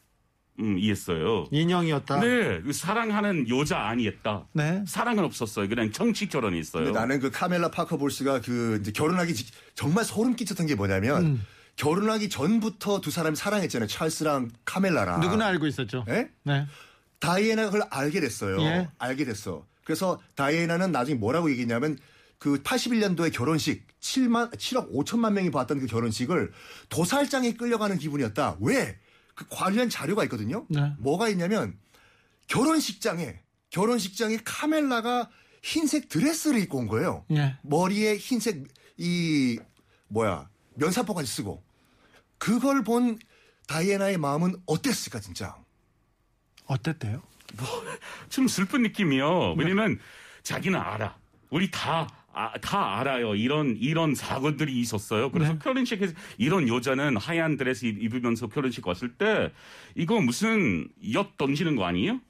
이했어요. 0.79 1.47
인형이었다. 1.51 2.21
네, 2.21 2.61
그 2.63 2.73
사랑하는 2.73 3.49
여자 3.49 3.79
아니었다. 3.89 4.47
네. 4.53 4.85
사랑은 4.87 5.25
없었어요. 5.25 5.69
그냥 5.69 5.91
정치 5.93 6.29
결혼했어요. 6.29 6.85
근데 6.85 6.99
나는 6.99 7.21
그 7.21 7.31
카멜라 7.31 7.71
파커 7.71 7.97
볼스가 7.99 8.41
그 8.41 8.79
이제 8.81 8.93
결혼하기 8.93 9.35
직- 9.35 9.49
정말 9.75 10.05
소름 10.05 10.37
끼쳤던 10.37 10.67
게 10.67 10.75
뭐냐면 10.75 11.25
음. 11.25 11.47
결혼하기 11.77 12.29
전부터 12.29 13.01
두 13.01 13.11
사람이 13.11 13.37
사랑했잖아요. 13.37 13.89
찰스랑 13.89 14.51
카멜라랑. 14.65 15.21
누구나 15.21 15.47
알고 15.47 15.67
있었죠. 15.67 16.05
예? 16.09 16.31
네. 16.45 16.67
다이애나가 17.19 17.71
그걸 17.71 17.87
알게 17.91 18.21
됐어요. 18.21 18.61
예. 18.63 18.89
알게 18.99 19.25
됐어. 19.25 19.65
그래서 19.85 20.21
다이애나는 20.35 20.93
나중에 20.93 21.17
뭐라고 21.19 21.51
얘기했냐면 21.51 21.99
그 22.39 22.61
81년도에 22.63 23.33
결혼식 23.33 23.87
7만 24.01 24.53
7억 24.57 24.93
5천만 24.93 25.33
명이 25.33 25.51
봤던 25.53 25.79
그 25.81 25.87
결혼식을 25.87 26.51
도살장에 26.89 27.55
끌려가는 27.55 27.99
기분이었다. 27.99 28.57
왜? 28.61 28.99
그 29.35 29.47
관련 29.51 29.89
자료가 29.89 30.25
있거든요. 30.25 30.67
네. 30.69 30.93
뭐가 30.99 31.29
있냐면 31.29 31.79
결혼식장에 32.49 33.41
결혼식장에 33.71 34.39
카멜라가 34.45 35.31
흰색 35.63 36.09
드레스를 36.09 36.61
입고 36.61 36.79
온 36.79 36.89
거예요. 36.89 37.25
예. 37.31 37.57
머리에 37.63 38.17
흰색 38.17 38.65
이 38.99 39.59
뭐야 40.09 40.49
면사포까지 40.75 41.31
쓰고 41.31 41.63
그걸 42.39 42.83
본 42.85 43.19
다이애나의 43.69 44.19
마음은 44.19 44.57
어땠을까 44.67 45.21
진짜. 45.21 45.57
어땠대요? 46.67 47.23
좀 48.29 48.49
슬픈 48.49 48.83
느낌이요. 48.83 49.55
왜냐면 49.57 49.99
자기는 50.43 50.79
알아. 50.79 51.17
우리 51.51 51.71
다, 51.71 52.09
아, 52.35 52.53
다 52.61 52.99
알아요. 52.99 53.35
이런, 53.35 53.77
이런 53.79 54.15
사건들이 54.15 54.73
있었어요. 54.81 55.31
그래서 55.31 55.53
네. 55.53 55.59
결혼식에서 55.63 56.15
이런 56.39 56.69
여자는 56.69 57.17
하얀 57.17 57.57
드레스 57.57 57.85
입- 57.87 58.03
입으면서 58.03 58.47
결혼식 58.47 58.87
왔을 58.87 59.13
때 59.15 59.53
이거 59.95 60.21
무슨 60.21 60.89
엿 61.13 61.37
던지는 61.37 61.77
거 61.77 61.85
아니에요? 61.85 62.21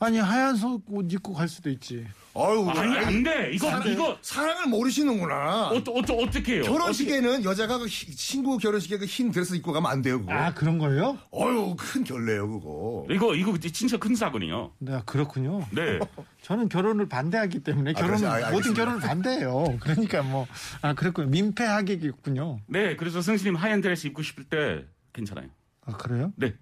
아니 0.00 0.18
하얀 0.18 0.56
속 0.56 0.82
옷 0.90 1.10
입고 1.12 1.32
갈 1.32 1.48
수도 1.48 1.70
있지. 1.70 2.06
아유, 2.36 2.68
아니 2.68 2.98
안 2.98 3.22
돼. 3.22 3.52
이거 3.54 3.70
사랑, 3.70 3.88
이거 3.88 4.18
사랑을 4.20 4.66
모르시는구나. 4.66 5.68
어, 5.70 5.76
어, 5.76 6.22
어떻게 6.22 6.54
해요? 6.56 6.62
결혼식에는 6.64 7.44
여자가 7.44 7.78
그 7.78 7.86
희- 7.86 8.10
친구 8.14 8.58
결혼식에 8.58 8.98
그 8.98 9.04
흰 9.06 9.30
드레스 9.30 9.54
입고 9.54 9.72
가면 9.72 9.90
안 9.90 10.02
돼요, 10.02 10.18
그거. 10.20 10.32
아 10.32 10.52
그런 10.52 10.78
거예요? 10.78 11.16
어유, 11.30 11.76
큰 11.78 12.02
결례요, 12.02 12.50
그거. 12.50 13.06
이거 13.10 13.34
이거 13.36 13.56
진짜 13.58 13.96
큰 13.96 14.14
사건이요. 14.16 14.72
네 14.80 15.00
그렇군요. 15.06 15.64
네. 15.70 16.00
저는 16.42 16.68
결혼을 16.68 17.08
반대하기 17.08 17.60
때문에 17.60 17.92
아, 17.92 17.94
결혼을 17.94 18.16
그래서, 18.18 18.26
아, 18.26 18.34
모든 18.38 18.46
알겠습니다. 18.56 18.84
결혼을 18.84 19.00
반대해요. 19.00 19.64
그러니까 19.80 20.22
뭐 20.22 20.46
아 20.82 20.92
그렇군요. 20.94 21.28
민폐하겠군요. 21.28 22.58
네, 22.66 22.96
그래서 22.96 23.22
성신님 23.22 23.54
하얀 23.56 23.80
드레스 23.80 24.08
입고 24.08 24.22
싶을 24.22 24.44
때 24.44 24.84
괜찮아요. 25.12 25.46
아 25.86 25.92
그래요? 25.96 26.32
네. 26.36 26.54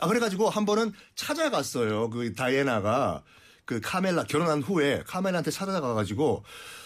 아, 0.00 0.08
그래가지고 0.08 0.50
한 0.50 0.64
번은 0.64 0.92
찾아갔어요. 1.14 2.10
그 2.10 2.34
다이애나가 2.34 3.22
그 3.64 3.80
카멜라, 3.80 4.24
결혼한 4.24 4.62
후에 4.62 5.02
카멜라한테 5.06 5.50
찾아가가지고 5.50 6.44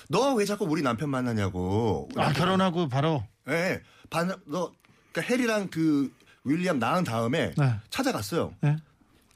너 0.09 0.35
왜 0.35 0.45
자꾸 0.45 0.65
우리 0.65 0.83
남편 0.83 1.11
만나냐고. 1.11 2.09
아 2.17 2.33
결혼하고 2.33 2.89
바로 2.89 3.23
예. 3.49 3.81
반, 4.09 4.35
너, 4.47 4.73
그니까 5.13 5.31
해리랑 5.33 5.69
그 5.69 6.13
윌리엄 6.45 6.79
낳은 6.79 7.05
다음에 7.05 7.53
네. 7.57 7.75
찾아갔어요. 7.91 8.55
네. 8.61 8.77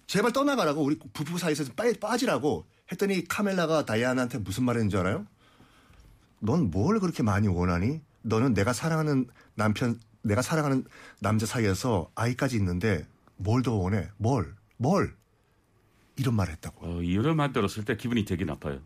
제발 0.07 0.33
떠나가라고 0.33 0.83
우리 0.83 0.99
부부 1.13 1.39
사이에서 1.39 1.65
빨리 1.77 1.99
빠지라고 1.99 2.67
했더니 2.91 3.25
카멜라가 3.27 3.85
다이아나한테 3.85 4.39
무슨 4.39 4.65
말 4.65 4.77
했는지 4.77 4.97
알아요? 4.97 5.27
넌 6.41 6.71
뭘 6.71 7.01
그렇게 7.01 7.23
많이 7.23 7.49
원하니? 7.49 8.01
너는 8.23 8.55
내가 8.55 8.73
사랑하는 8.73 9.27
남편, 9.55 10.01
내가 10.23 10.43
사랑하는 10.43 10.85
남자 11.21 11.47
사이에서 11.47 12.11
아이까지 12.15 12.57
있는데 12.57 13.07
뭘 13.37 13.63
더 13.63 13.75
원해? 13.75 14.09
뭘? 14.17 14.55
뭘? 14.77 15.15
이런 16.17 16.35
말 16.35 16.49
했다고. 16.49 16.87
어, 16.87 17.03
이런 17.03 17.37
말 17.37 17.53
들었을 17.53 17.85
때 17.85 17.97
기분이 17.97 18.25
되게 18.25 18.45
나빠요. 18.45 18.79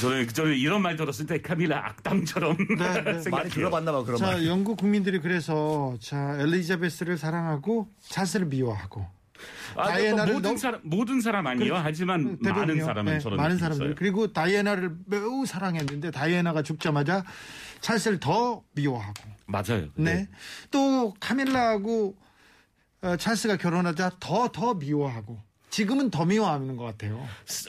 저는 0.00 0.26
저는 0.28 0.56
이런 0.56 0.82
말 0.82 0.96
들었을 0.96 1.26
때 1.26 1.40
카밀라 1.40 1.86
악당처럼 1.90 2.56
네. 2.56 2.74
많이 3.02 3.22
생각해요. 3.22 3.48
들어봤나 3.50 3.92
봐, 3.92 4.02
그런 4.02 4.18
자 4.18 4.26
말. 4.26 4.46
영국 4.46 4.76
국민들이 4.76 5.20
그래서 5.20 5.96
자 6.00 6.36
엘리자베스를 6.40 7.16
사랑하고 7.16 7.88
찰스를 8.00 8.46
미워하고 8.46 9.06
아, 9.76 9.88
다이애나를 9.88 10.34
모든 10.34 10.42
너무- 10.50 10.58
사람 10.58 10.80
모든 10.82 11.20
사람 11.20 11.46
아니요. 11.46 11.76
하지만 11.76 12.22
많은 12.24 12.38
대부분이요. 12.42 12.84
사람은 12.84 13.12
네, 13.12 13.18
저런 13.20 13.36
많은 13.36 13.58
사람들 13.58 13.86
있어요. 13.86 13.94
그리고 13.96 14.32
다이애나를 14.32 14.96
매우 15.06 15.46
사랑했는데 15.46 16.10
다이애나가 16.10 16.62
죽자마자 16.62 17.24
찰스를 17.80 18.18
더 18.18 18.64
미워하고 18.74 19.14
맞아요. 19.46 19.88
네. 19.94 20.28
또 20.72 21.14
카밀라하고 21.20 22.16
어, 23.02 23.16
찰스가 23.16 23.56
결혼하자 23.56 24.12
더더 24.20 24.74
미워하고 24.74 25.40
지금은 25.70 26.10
더 26.10 26.24
미워하는 26.24 26.76
것 26.76 26.84
같아요. 26.84 27.26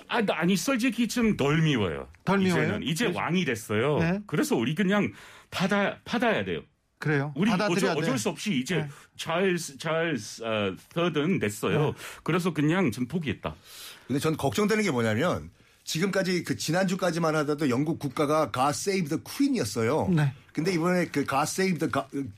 아, 0.09 0.21
나- 0.21 0.35
아니 0.39 0.55
솔직히 0.57 1.07
좀 1.07 1.37
덜 1.37 1.61
미워요. 1.61 2.07
덜 2.25 2.39
미워요? 2.39 2.63
이제는 2.63 2.83
이제 2.83 3.05
그래서- 3.05 3.19
왕이 3.19 3.45
됐어요. 3.45 3.97
네. 3.99 4.19
그래서 4.27 4.55
우리 4.55 4.75
그냥 4.75 5.11
받아 5.49 5.97
받아야 6.05 6.43
돼요. 6.45 6.61
그래요. 6.99 7.33
우리 7.35 7.51
어쩔, 7.51 7.75
돼. 7.75 7.87
어쩔 7.89 8.17
수 8.17 8.29
없이 8.29 8.57
이제 8.59 8.77
네. 8.77 8.89
찰스 9.17 9.77
찰스 9.77 10.43
어, 10.43 10.75
third 10.93 11.39
됐어요. 11.39 11.93
그래서 12.23 12.53
그냥 12.53 12.91
좀 12.91 13.07
포기했다. 13.07 13.55
근데 14.07 14.19
전 14.19 14.37
걱정되는 14.37 14.83
게 14.83 14.91
뭐냐면 14.91 15.49
지금까지 15.85 16.43
그 16.43 16.55
지난주까지만 16.55 17.35
하더라도 17.37 17.69
영국 17.69 17.99
국가가 17.99 18.51
God 18.53 18.69
Save 18.69 19.07
the 19.09 19.21
Queen이었어요. 19.23 20.09
네. 20.15 20.33
근데 20.53 20.71
이번에 20.73 21.05
그 21.07 21.25
God 21.25 21.43
Save 21.43 21.77
the. 21.79 21.91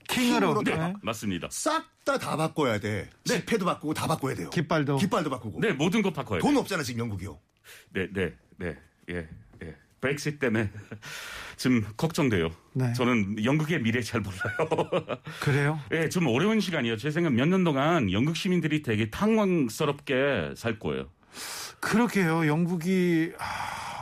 킹으로 0.08 0.64
네, 0.64 0.76
다- 0.76 0.94
맞습니다. 1.04 1.48
싹 1.52 1.86
다 2.06 2.18
다 2.20 2.38
바꿔야 2.38 2.80
돼. 2.80 3.10
지폐도 3.26 3.66
바꾸고 3.66 3.94
다 3.94 4.06
바꿔야 4.08 4.36
돼요. 4.36 4.50
깃발도. 4.52 4.98
깃발도 4.98 5.30
바꾸고. 5.32 5.60
네, 5.60 5.74
모든 5.74 6.02
거 6.02 6.14
바꿔야 6.14 6.40
돼. 6.40 6.42
돈 6.48 6.56
없잖아 6.58 6.84
지금 6.84 7.00
영국이요. 7.02 7.38
네, 7.94 8.08
네, 8.14 8.34
네, 8.58 8.78
예, 9.10 9.28
예. 9.64 9.76
브렉시트 10.02 10.38
때문에 10.38 10.70
좀 11.58 11.84
걱정돼요. 11.98 12.52
네. 12.74 12.94
저는 12.94 13.44
영국의 13.44 13.82
미래 13.82 14.02
잘 14.02 14.22
몰라요. 14.22 15.18
그래요? 15.42 15.80
예, 15.92 16.08
좀 16.10 16.28
어려운 16.28 16.60
시간이에요. 16.60 16.96
제 16.98 17.10
생각 17.10 17.34
몇 17.34 17.48
년 17.48 17.64
동안 17.64 18.12
영국 18.12 18.36
시민들이 18.38 18.84
되게 18.84 19.10
당황스럽게 19.10 20.54
살 20.56 20.78
거예요. 20.80 21.10
그렇게요. 21.80 22.46
영국이 22.48 23.32
아, 23.40 23.95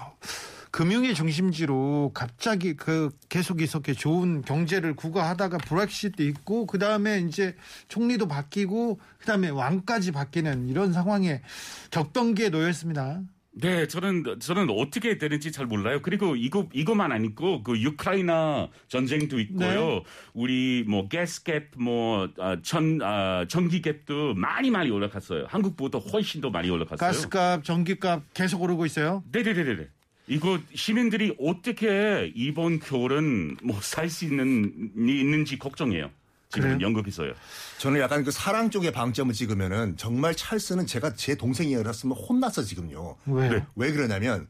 금융의 0.73 1.13
중심지로 1.13 2.11
갑자기 2.15 2.75
그 2.75 3.11
계속 3.29 3.61
이렇게 3.61 3.93
좋은 3.93 4.41
경제를 4.41 4.95
구가하다가 4.95 5.59
브렉시트 5.59 6.23
있고 6.23 6.65
그 6.65 6.79
다음에 6.79 7.19
이제 7.19 7.55
총리도 7.89 8.27
바뀌고 8.27 8.99
그 9.19 9.25
다음에 9.27 9.49
왕까지 9.49 10.11
바뀌는 10.11 10.67
이런 10.69 10.91
상황에 10.91 11.43
격변기에 11.91 12.49
놓였습니다. 12.49 13.21
네, 13.51 13.87
저는 13.87 14.39
저는 14.39 14.71
어떻게 14.71 15.19
되는지 15.19 15.51
잘 15.51 15.67
몰라요. 15.67 15.99
그리고 16.01 16.35
이거 16.35 16.67
이거만 16.73 17.11
아니고 17.11 17.61
그 17.61 17.73
우크라이나 17.73 18.67
전쟁도 18.87 19.39
있고요. 19.41 19.89
네. 19.91 20.03
우리 20.33 20.83
뭐 20.87 21.07
가스갭 21.07 21.65
뭐천 21.77 22.99
아, 23.03 23.45
전기갭도 23.45 24.33
많이 24.33 24.71
많이 24.71 24.89
올라갔어요. 24.89 25.45
한국보다 25.49 25.99
훨씬 25.99 26.41
더 26.41 26.49
많이 26.49 26.71
올라갔어요. 26.71 26.97
가스값, 26.97 27.63
전기값 27.63 28.23
계속 28.33 28.63
오르고 28.63 28.87
있어요. 28.87 29.23
네 29.31 29.43
네 29.43 29.53
네 29.53 29.63
네. 29.75 29.87
이거 30.27 30.59
시민들이 30.73 31.35
어떻게 31.39 32.31
이번 32.35 32.79
겨울은 32.79 33.57
뭐 33.63 33.79
살 33.81 34.09
수 34.09 34.25
있는 34.25 34.91
있는지 34.95 35.57
걱정해요. 35.59 36.09
지금 36.49 36.69
그래요? 36.69 36.77
영국에서요. 36.81 37.33
저는 37.79 37.99
약간 37.99 38.23
그 38.23 38.31
사랑 38.31 38.69
쪽에 38.69 38.91
방점을 38.91 39.33
찍으면은 39.33 39.97
정말 39.97 40.35
찰스는 40.35 40.85
제가 40.85 41.15
제 41.15 41.35
동생이었으면 41.35 42.15
혼났어 42.15 42.63
지금요. 42.63 43.17
왜요? 43.25 43.51
네. 43.51 43.65
왜 43.75 43.91
그러냐면 43.91 44.47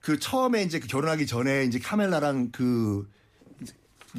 그 0.00 0.18
처음에 0.18 0.62
이제 0.62 0.80
그 0.80 0.86
결혼하기 0.88 1.26
전에 1.26 1.64
이제 1.64 1.78
카멜라랑 1.78 2.50
그 2.50 3.08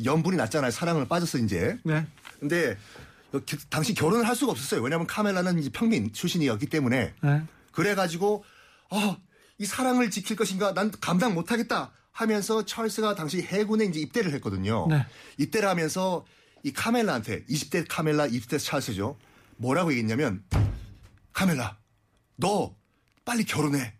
연분이 0.03 0.37
났잖아요. 0.37 0.71
사랑을 0.71 1.07
빠졌어 1.07 1.39
이제. 1.39 1.77
네. 1.83 2.05
근데 2.39 2.77
그 3.31 3.43
당시 3.69 3.93
결혼을 3.93 4.27
할 4.27 4.35
수가 4.35 4.51
없었어요. 4.51 4.81
왜냐하면 4.81 5.07
카멜라는 5.07 5.57
이제 5.59 5.69
평민 5.73 6.13
출신이었기 6.13 6.67
때문에 6.67 7.13
네. 7.21 7.41
그래가지고 7.71 8.45
아, 8.91 9.17
이 9.57 9.65
사랑을 9.65 10.09
지킬 10.11 10.35
것인가 10.35 10.73
난 10.73 10.91
감당 10.99 11.33
못하겠다 11.33 11.91
하면서 12.11 12.65
찰스가 12.65 13.15
당시 13.15 13.41
해군에 13.41 13.85
이제 13.85 13.99
입대를 13.99 14.33
했거든요. 14.35 14.87
네. 14.89 15.05
입대를 15.37 15.67
하면서 15.69 16.25
이 16.63 16.73
카멜라한테 16.73 17.45
20대 17.45 17.85
카멜라 17.87 18.27
20대 18.27 18.63
찰스죠. 18.63 19.17
뭐라고 19.57 19.91
얘기했냐면 19.91 20.43
카멜라 21.33 21.77
너 22.37 22.75
빨리 23.23 23.45
결혼해. 23.45 23.93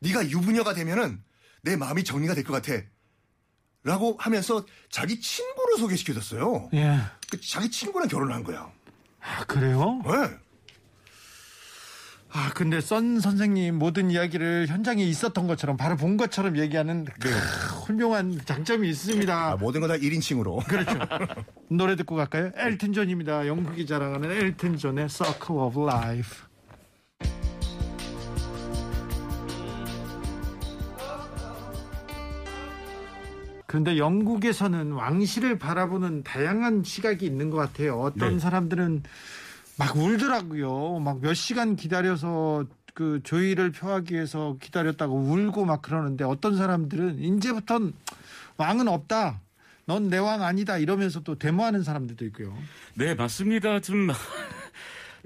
네가 0.00 0.28
유부녀가 0.30 0.74
되면은 0.74 1.22
내 1.62 1.76
마음이 1.76 2.04
정리가 2.04 2.34
될 2.34 2.44
것 2.44 2.52
같아. 2.62 2.82
라고 3.84 4.16
하면서 4.20 4.64
자기 4.90 5.20
친구를 5.20 5.76
소개시켜줬어요. 5.78 6.70
예. 6.74 7.00
그 7.30 7.40
자기 7.40 7.68
친구랑 7.68 8.06
결혼을 8.08 8.32
한 8.32 8.44
거야. 8.44 8.70
아, 9.20 9.44
그래요? 9.44 10.00
네. 10.04 10.36
아, 12.34 12.50
근데 12.54 12.80
선 12.80 13.20
선생님 13.20 13.78
모든 13.78 14.10
이야기를 14.10 14.66
현장에 14.68 15.04
있었던 15.04 15.46
것처럼 15.46 15.76
바로 15.76 15.96
본 15.96 16.16
것처럼 16.16 16.56
얘기하는 16.56 17.04
크, 17.04 17.28
훌륭한 17.86 18.40
장점이 18.46 18.88
있습니다. 18.88 19.34
아, 19.52 19.56
모든 19.56 19.82
건다 19.82 19.96
1인칭으로. 19.96 20.66
그렇죠. 20.66 20.98
노래 21.68 21.94
듣고 21.94 22.16
갈까요? 22.16 22.50
엘튼 22.56 22.94
존입니다. 22.94 23.46
영국이 23.46 23.86
자랑하는 23.86 24.30
엘튼 24.30 24.78
존의 24.78 25.10
Circle 25.10 25.62
of 25.62 25.82
Life. 25.82 26.46
그런데 33.66 33.96
영국에서는 33.96 34.92
왕실을 34.92 35.58
바라보는 35.58 36.24
다양한 36.24 36.82
시각이 36.82 37.24
있는 37.26 37.50
것 37.50 37.56
같아요. 37.56 38.00
어떤 38.00 38.34
네. 38.34 38.38
사람들은 38.38 39.02
막 39.82 39.96
울더라고요. 39.96 41.00
막 41.00 41.18
몇 41.20 41.34
시간 41.34 41.74
기다려서 41.74 42.64
그 42.94 43.20
조의를 43.24 43.72
표하기 43.72 44.14
위해서 44.14 44.56
기다렸다고 44.60 45.16
울고 45.16 45.64
막 45.64 45.82
그러는데 45.82 46.22
어떤 46.24 46.56
사람들은 46.56 47.18
이제부턴 47.18 47.92
왕은 48.58 48.86
없다. 48.86 49.40
넌 49.86 50.08
내 50.08 50.18
왕 50.18 50.42
아니다. 50.42 50.78
이러면서 50.78 51.20
또 51.20 51.36
데모하는 51.36 51.82
사람들도 51.82 52.24
있고요. 52.26 52.56
네, 52.94 53.14
맞습니다. 53.16 53.80
좀 53.80 54.08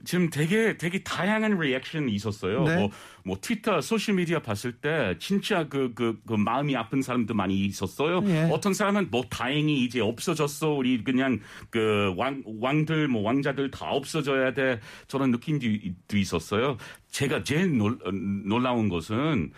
지금 0.05 0.31
되게 0.31 0.77
되게 0.77 1.03
다양한 1.03 1.59
reaction이 1.59 2.13
있었어요. 2.13 2.65
네. 2.65 2.77
뭐, 2.77 2.91
뭐 3.25 3.39
트위터, 3.41 3.81
소셜 3.81 4.17
미디어 4.17 4.41
봤을 4.41 4.73
때 4.73 5.17
진짜 5.19 5.69
그, 5.69 5.93
그, 5.95 6.21
그 6.27 6.35
마음이 6.35 6.77
아픈 6.77 7.03
사람도 7.03 7.35
많이 7.35 7.65
있었어요. 7.65 8.23
예. 8.27 8.49
어떤 8.53 8.75
사람은 8.75 9.09
뭐 9.11 9.25
다행히 9.31 9.85
이제 9.85 10.01
없어졌어. 10.01 10.71
우리 10.71 11.03
그냥 11.03 11.41
그 11.71 12.15
왕, 12.17 12.43
왕들, 12.45 13.09
뭐 13.09 13.23
왕자들 13.23 13.71
다 13.71 13.91
없어져야 13.91 14.55
돼. 14.55 14.81
저런 15.09 15.31
느낌도 15.31 15.67
있었어요. 16.15 16.77
제가 17.11 17.43
제일 17.43 17.77
놀, 17.77 17.99
어, 18.05 18.11
놀라운 18.13 18.89
것은 18.89 19.53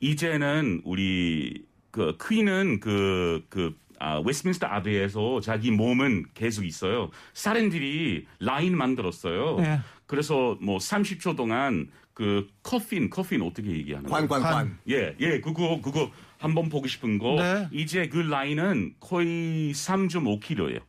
이제는 0.00 0.82
우리 0.84 1.64
그 1.90 2.16
queen은 2.18 2.80
그, 2.80 3.44
그, 3.50 3.76
아, 4.02 4.18
Westminster 4.18 4.66
Abbey에서 4.66 5.40
자기 5.40 5.70
몸은 5.70 6.24
계속 6.34 6.64
있어요. 6.64 7.10
사람들이 7.34 8.26
라인 8.40 8.76
만들었어요. 8.76 9.58
네. 9.60 9.80
그래서 10.06 10.58
뭐 10.60 10.78
30초 10.78 11.36
동안 11.36 11.88
그 12.12 12.48
coffin, 12.64 13.10
coffin 13.10 13.42
어떻게 13.42 13.70
얘기하는 13.70 14.10
거예요? 14.10 14.26
관관관. 14.28 14.78
예, 14.90 15.14
예, 15.20 15.40
그거, 15.40 15.80
그거 15.80 16.10
한번 16.36 16.68
보고 16.68 16.88
싶은 16.88 17.18
거. 17.18 17.36
네. 17.36 17.68
이제 17.70 18.08
그 18.08 18.18
라인은 18.18 18.96
거의 18.98 19.72
3.5km예요. 19.72 20.80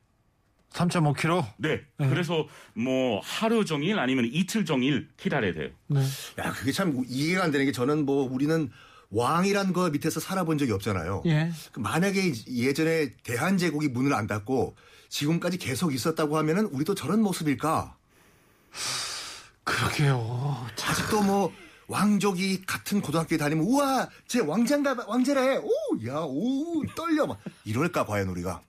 3.5kg. 0.71 1.45
네. 1.59 1.83
그래서 1.97 2.47
뭐 2.73 3.21
하루 3.23 3.63
종일 3.63 3.99
아니면 3.99 4.25
이틀 4.25 4.65
종일 4.65 5.07
기다려야 5.17 5.53
돼요. 5.53 5.69
네. 5.85 5.99
야, 6.39 6.51
그게 6.51 6.71
참 6.71 7.03
이해가 7.07 7.43
안 7.43 7.51
되는 7.51 7.67
게 7.67 7.71
저는 7.71 8.05
뭐 8.05 8.27
우리는 8.27 8.71
왕이란 9.13 9.73
거 9.73 9.89
밑에서 9.89 10.19
살아본 10.19 10.57
적이 10.57 10.71
없잖아요. 10.73 11.23
예. 11.27 11.51
그 11.71 11.79
만약에 11.79 12.33
예전에 12.47 13.11
대한제국이 13.23 13.87
문을 13.89 14.13
안 14.13 14.27
닫고 14.27 14.75
지금까지 15.09 15.57
계속 15.57 15.93
있었다고 15.93 16.37
하면은 16.37 16.65
우리도 16.65 16.95
저런 16.95 17.21
모습일까? 17.21 17.95
그러게요. 19.63 20.65
아직도 20.83 21.21
뭐 21.21 21.53
왕족이 21.87 22.65
같은 22.65 23.01
고등학교에 23.01 23.37
다니면 23.37 23.65
우와 23.65 24.09
제 24.27 24.39
왕자인가 24.39 25.05
왕자래 25.07 25.59
오야오 25.91 26.83
떨려 26.95 27.27
막 27.27 27.39
이럴까 27.65 28.05
과연 28.05 28.29
우리가 28.29 28.61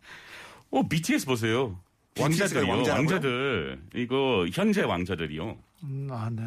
어, 0.71 0.89
BTS 0.89 1.25
보세요. 1.27 1.79
BTS 2.15 2.55
가 2.55 2.61
왕자들이요. 2.61 2.73
왕자라고요? 2.73 2.99
왕자들. 2.99 3.83
이거 3.95 4.47
현재 4.53 4.83
왕자들이요. 4.83 5.57
음, 5.85 6.09
아, 6.11 6.31
네. 6.33 6.43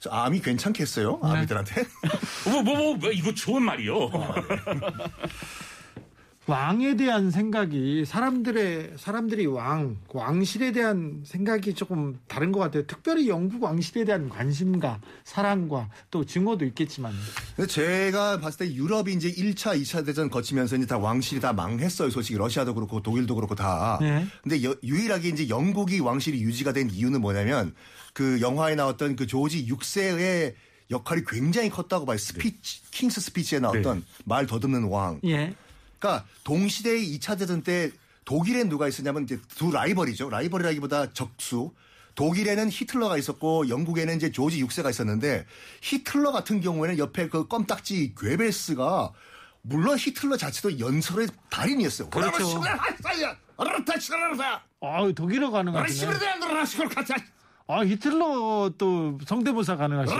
저 0.00 0.10
암이 0.10 0.40
괜찮겠어요 0.40 1.20
네. 1.22 1.28
아미들한테 1.30 1.84
뭐, 2.50 2.62
뭐, 2.62 2.74
뭐, 2.76 2.96
뭐, 2.96 3.10
이거 3.12 3.32
좋은 3.34 3.62
말이요. 3.62 4.10
왕에 6.48 6.94
대한 6.94 7.32
생각이 7.32 8.04
사람들의 8.06 8.92
사람들이 8.98 9.46
왕 9.46 9.96
왕실에 10.10 10.70
대한 10.70 11.22
생각이 11.26 11.74
조금 11.74 12.20
다른 12.28 12.52
것 12.52 12.60
같아요. 12.60 12.86
특별히 12.86 13.28
영국 13.28 13.64
왕실에 13.64 14.04
대한 14.04 14.28
관심과 14.28 15.00
사랑과 15.24 15.88
또 16.12 16.24
증오도 16.24 16.64
있겠지만 16.66 17.12
제가 17.68 18.38
봤을 18.38 18.58
때 18.68 18.72
유럽이 18.74 19.14
이제 19.14 19.28
1차 19.32 19.76
2차 19.82 20.06
대전 20.06 20.30
거치면서 20.30 20.76
이제 20.76 20.86
다 20.86 20.98
왕실이 20.98 21.40
다 21.40 21.52
망했어요 21.52 22.10
솔직히 22.10 22.38
러시아도 22.38 22.74
그렇고 22.74 23.02
독일도 23.02 23.34
그렇고 23.34 23.56
다 23.56 23.98
네. 24.00 24.24
근데 24.44 24.62
여- 24.62 24.76
유일하게 24.84 25.30
이제 25.30 25.48
영국이 25.48 25.98
왕실이 25.98 26.40
유지가 26.42 26.72
된 26.72 26.88
이유는 26.90 27.22
뭐냐면 27.22 27.74
그 28.16 28.40
영화에 28.40 28.76
나왔던 28.76 29.14
그 29.14 29.26
조지 29.26 29.66
6세의 29.66 30.54
역할이 30.90 31.22
굉장히 31.26 31.68
컸다고 31.68 32.06
봐요 32.06 32.16
스피치 32.16 32.90
King's 32.90 33.20
Speech에 33.20 33.58
나왔던 33.58 34.06
말 34.24 34.46
더듬는 34.46 34.84
왕 34.84 35.20
예. 35.24 35.54
그러니까 35.98 36.26
동시대의 36.44 37.18
2차 37.18 37.38
대전 37.38 37.62
때 37.62 37.90
독일엔 38.24 38.70
누가 38.70 38.88
있었냐면 38.88 39.24
이제 39.24 39.38
두 39.56 39.70
라이벌이죠. 39.70 40.30
라이벌이라기보다 40.30 41.12
적수. 41.12 41.72
독일에는 42.14 42.70
히틀러가 42.70 43.18
있었고 43.18 43.68
영국에는 43.68 44.16
이제 44.16 44.32
조지 44.32 44.64
6세가 44.64 44.88
있었는데 44.88 45.44
히틀러 45.82 46.32
같은 46.32 46.62
경우에는 46.62 46.98
옆에 46.98 47.28
그 47.28 47.46
껌딱지 47.46 48.14
괴벨스가 48.18 49.12
물론 49.60 49.98
히틀러 49.98 50.38
자체도 50.38 50.80
연설의 50.80 51.28
달인이었어요. 51.50 52.08
그렇죠. 52.08 52.62
아, 54.80 55.12
독일어 55.14 55.50
가능하시네. 55.50 56.12
아, 57.68 57.84
히틀러 57.84 58.72
또 58.78 59.18
성대모사 59.26 59.76
가능하시네. 59.76 60.16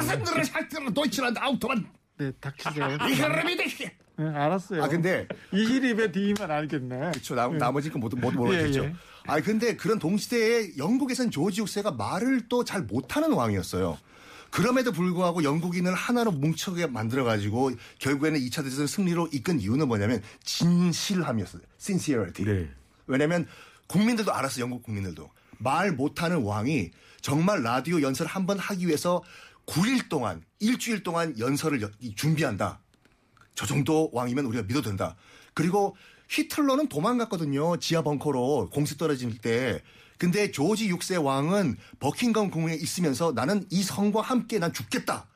네, 2.19 2.33
닥치세요. 2.41 2.97
네, 4.19 4.27
알았어요. 4.27 4.83
아 4.83 4.89
근데 4.89 5.29
이힐입에 5.53 6.11
디만 6.11 6.51
알겠네. 6.51 6.99
그렇죠. 7.11 7.35
나, 7.35 7.49
나머지 7.49 7.91
건 7.91 8.01
모두 8.01 8.17
모두 8.17 8.39
모르겠죠. 8.39 8.85
예, 8.85 8.89
예. 8.89 8.95
아 9.27 9.41
근데 9.41 9.77
그런 9.77 9.99
동시대에 9.99 10.77
영국에선 10.79 11.31
조지 11.31 11.61
6세가 11.63 11.97
말을 11.97 12.49
또 12.49 12.65
잘 12.65 12.83
못하는 12.83 13.33
왕이었어요. 13.33 13.99
그럼에도 14.51 14.91
불구하고 14.93 15.43
영국인을 15.45 15.93
하나로 15.95 16.31
뭉쳐게 16.33 16.87
만들어가지고 16.87 17.73
결국에는 17.99 18.41
2차 18.41 18.63
대전 18.65 18.87
승리로 18.87 19.29
이끈 19.33 19.61
이유는 19.61 19.87
뭐냐면 19.87 20.23
진실함이었어요. 20.45 21.63
sincerity. 21.79 22.45
네. 22.51 22.71
왜냐하면 23.07 23.47
국민들도 23.89 24.33
알았어요. 24.33 24.63
영국 24.63 24.83
국민들도 24.83 25.29
말 25.59 25.93
못하는 25.93 26.43
왕이 26.43 26.91
정말 27.27 27.65
라디오 27.65 28.01
연설 28.03 28.29
한 28.29 28.47
번 28.47 28.57
하기 28.61 28.87
위해서 28.87 29.21
9일 29.67 30.09
동안 30.09 30.45
일주일 30.61 31.03
동안 31.03 31.37
연설을 31.37 31.81
준비한다. 32.15 32.79
저 33.57 33.67
정도 33.67 34.11
왕이면 34.13 34.45
우리가 34.45 34.63
믿어도 34.63 34.89
된다. 34.91 35.17
그리고 35.53 35.97
히틀러는 36.29 36.89
도망갔거든요. 36.89 37.79
지하 37.79 38.03
벙커로 38.03 38.71
공수 38.71 38.97
떨어질 38.97 39.39
때. 39.39 39.83
근데 40.19 40.53
조지 40.53 40.89
6세 40.93 41.21
왕은 41.23 41.77
버킹엄 41.99 42.53
궁에 42.53 42.75
있으면서 42.75 43.33
나는 43.33 43.67
이 43.71 43.83
성과 43.83 44.21
함께 44.21 44.61
난 44.61 44.73
죽겠다. 44.73 45.27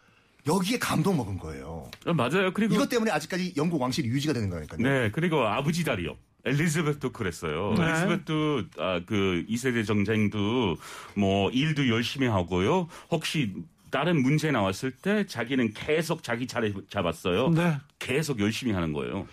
여기에 0.46 0.78
감동 0.78 1.16
먹은 1.16 1.38
거예요. 1.38 1.90
어, 2.06 2.14
맞아요. 2.14 2.52
그리고. 2.54 2.72
이것 2.76 2.88
때문에 2.88 3.10
아직까지 3.10 3.54
영국 3.56 3.82
왕실이 3.82 4.06
유지가 4.08 4.32
되는 4.32 4.48
거니까요. 4.48 4.80
네, 4.80 5.10
그리고 5.10 5.40
아버지 5.40 5.82
다리요. 5.82 6.16
엘리자베트도 6.44 7.12
그랬어요. 7.12 7.74
네. 7.76 7.84
엘리자베트 7.84 8.66
아, 8.78 9.00
그 9.06 9.44
2세대 9.48 9.86
정쟁도 9.86 10.76
뭐 11.14 11.50
일도 11.50 11.88
열심히 11.88 12.26
하고요. 12.26 12.88
혹시 13.10 13.54
다른 13.90 14.22
문제 14.22 14.50
나왔을 14.50 14.92
때 14.92 15.26
자기는 15.26 15.74
계속 15.74 16.22
자기 16.22 16.46
자리 16.46 16.74
잡았어요. 16.88 17.50
네. 17.50 17.76
계속 17.98 18.40
열심히 18.40 18.72
하는 18.72 18.92
거예요. 18.92 19.26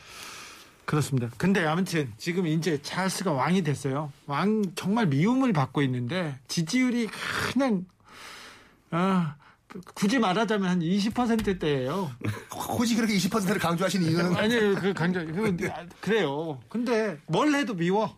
그렇습니다. 0.86 1.30
근데 1.38 1.66
아무튼 1.66 2.12
지금 2.18 2.48
이제 2.48 2.82
찰스가 2.82 3.34
왕이 3.34 3.62
됐어요. 3.64 4.12
왕 4.26 4.64
정말 4.74 5.06
미움을 5.08 5.52
받고 5.52 5.82
있는데 5.82 6.40
지지율이 6.48 7.10
그냥 7.52 7.86
아 8.90 9.36
굳이 9.94 10.18
말하자면 10.20 10.70
한 10.70 10.80
20%대예요. 10.80 12.10
굳이 12.50 12.96
그렇게 12.96 13.14
20%를 13.16 13.60
강조하시는 13.60 14.08
이유는 14.10 14.36
아니 14.36 14.56
그 14.76 14.94
강조 14.94 15.26
그, 15.26 15.58
아, 15.72 15.86
그래요. 16.00 16.60
근데 16.70 17.18
뭘 17.28 17.54
해도 17.54 17.74
미워. 17.74 18.18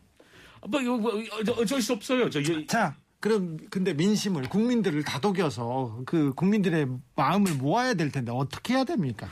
뭐 0.67 0.81
이거 0.81 0.97
뭐, 0.97 1.12
어쩔- 1.39 1.55
어쩔 1.59 1.81
수 1.81 1.93
없어요. 1.93 2.29
저 2.29 2.39
이- 2.39 2.67
자 2.67 2.95
그럼 3.19 3.57
근데 3.69 3.93
민심을 3.93 4.43
국민들을 4.49 5.03
다독여서 5.03 6.03
그 6.05 6.33
국민들의 6.35 6.88
마음을 7.15 7.53
모아야 7.55 7.93
될 7.95 8.12
텐데 8.12 8.31
어떻게 8.33 8.75
해야 8.75 8.83
됩니까? 8.83 9.27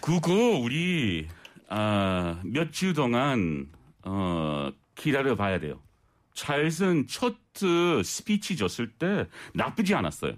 그거 0.00 0.32
우리 0.34 1.26
아, 1.68 2.40
몇 2.44 2.70
주 2.72 2.92
동안 2.92 3.68
어, 4.02 4.70
기다려 4.94 5.36
봐야 5.36 5.58
돼요. 5.60 5.80
찰슨 6.34 7.06
첫 7.08 7.34
어, 7.62 8.02
스피치 8.04 8.56
줬을 8.56 8.92
때 8.92 9.26
나쁘지 9.54 9.94
않았어요. 9.94 10.34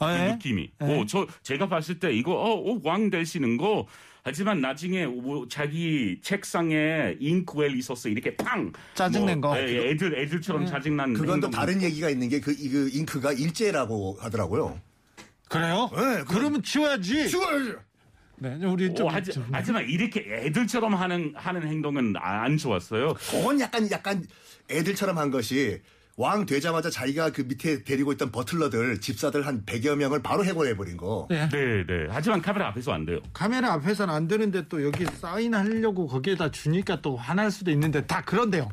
그 0.00 0.04
아, 0.06 0.28
예? 0.28 0.32
느낌이. 0.32 0.70
예. 0.80 0.84
오, 0.98 1.04
저 1.04 1.26
제가 1.42 1.68
봤을 1.68 1.98
때 2.00 2.10
이거 2.12 2.32
어, 2.32 2.80
왕 2.82 3.10
되시는 3.10 3.58
거 3.58 3.86
하지만 4.22 4.60
나중에 4.62 5.06
뭐 5.06 5.46
자기 5.48 6.18
책상에 6.22 7.16
잉크웰 7.20 7.76
있었어 7.76 8.08
이렇게 8.08 8.34
팡 8.34 8.72
짜증낸 8.94 9.40
뭐, 9.42 9.50
거. 9.50 9.58
예, 9.60 9.68
예, 9.68 9.90
애들 9.90 10.18
애들처럼 10.18 10.64
짜증난 10.66 11.12
그건 11.12 11.26
또 11.40 11.46
행동. 11.46 11.50
다른 11.50 11.82
얘기가 11.82 12.08
있는 12.08 12.30
게그 12.30 12.56
그 12.56 12.90
잉크가 12.94 13.32
일제라고 13.34 14.16
하더라고요. 14.20 14.80
그래요? 15.50 15.90
네, 15.94 16.24
그러면 16.26 16.62
치워야지. 16.62 17.28
죽어야지. 17.28 17.74
네, 18.38 18.54
우리 18.64 18.94
좀, 18.94 19.06
오, 19.06 19.10
하지, 19.10 19.32
좀- 19.32 19.46
하지만 19.52 19.86
이렇게 19.86 20.24
애들처럼 20.30 20.94
하는 20.94 21.34
하는 21.36 21.66
행동은 21.68 22.14
아- 22.16 22.44
안 22.44 22.56
좋았어요. 22.56 23.12
그건 23.14 23.60
약간 23.60 23.90
약간 23.90 24.24
애들처럼 24.70 25.18
한 25.18 25.30
것이 25.30 25.82
왕 26.20 26.44
되자마자 26.44 26.90
자기가 26.90 27.30
그 27.30 27.40
밑에 27.40 27.82
데리고 27.82 28.12
있던 28.12 28.30
버틀러들 28.30 29.00
집사들 29.00 29.46
한 29.46 29.64
100여 29.64 29.96
명을 29.96 30.22
바로 30.22 30.44
해고해 30.44 30.76
버린 30.76 30.98
거. 30.98 31.26
네. 31.30 31.48
네, 31.48 31.82
네. 31.86 32.06
하지만 32.10 32.42
카메라 32.42 32.68
앞에서 32.68 32.92
안 32.92 33.06
돼요. 33.06 33.20
카메라 33.32 33.72
앞에서는 33.72 34.12
안 34.12 34.28
되는데 34.28 34.68
또 34.68 34.84
여기 34.84 35.06
사인하려고 35.06 36.06
거기에다 36.06 36.50
주니까 36.50 37.00
또 37.00 37.16
화날 37.16 37.50
수도 37.50 37.70
있는데 37.70 38.04
다 38.06 38.20
그런데요. 38.20 38.68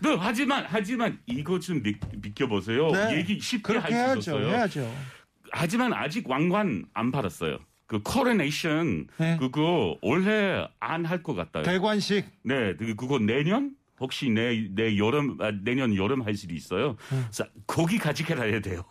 네, 0.00 0.14
하지만 0.20 0.66
하지만 0.68 1.18
이거 1.24 1.58
좀 1.58 1.82
믿, 1.82 1.96
믿겨보세요. 2.20 2.90
네. 2.90 3.16
얘기 3.16 3.40
쉽게 3.40 3.78
할수 3.78 3.96
해야죠. 3.96 4.18
있었어요. 4.18 4.46
해야죠. 4.48 4.94
하지만 5.52 5.94
아직 5.94 6.28
왕관 6.28 6.84
안 6.92 7.10
받았어요. 7.10 7.60
그 7.86 8.02
코로네이션 8.02 9.06
네. 9.16 9.38
그거 9.40 9.96
올해 10.02 10.68
안 10.80 11.06
할 11.06 11.22
것 11.22 11.34
같아요. 11.34 11.62
대관식 11.62 12.26
네, 12.42 12.74
그- 12.78 12.94
그거 12.94 13.18
내년 13.18 13.70
혹시 14.04 14.28
내, 14.30 14.68
내 14.70 14.96
여름 14.98 15.36
아, 15.40 15.50
내년 15.50 15.96
여름 15.96 16.22
할 16.22 16.34
수도 16.34 16.54
있어요. 16.54 16.96
자, 17.30 17.46
거기까지 17.66 18.22
기다려야 18.24 18.60
돼요. 18.60 18.84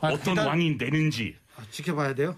아, 0.00 0.08
어떤 0.08 0.34
기다- 0.34 0.46
왕이 0.46 0.78
되는지. 0.78 1.34
아, 1.56 1.62
지켜봐야 1.70 2.14
돼요. 2.14 2.36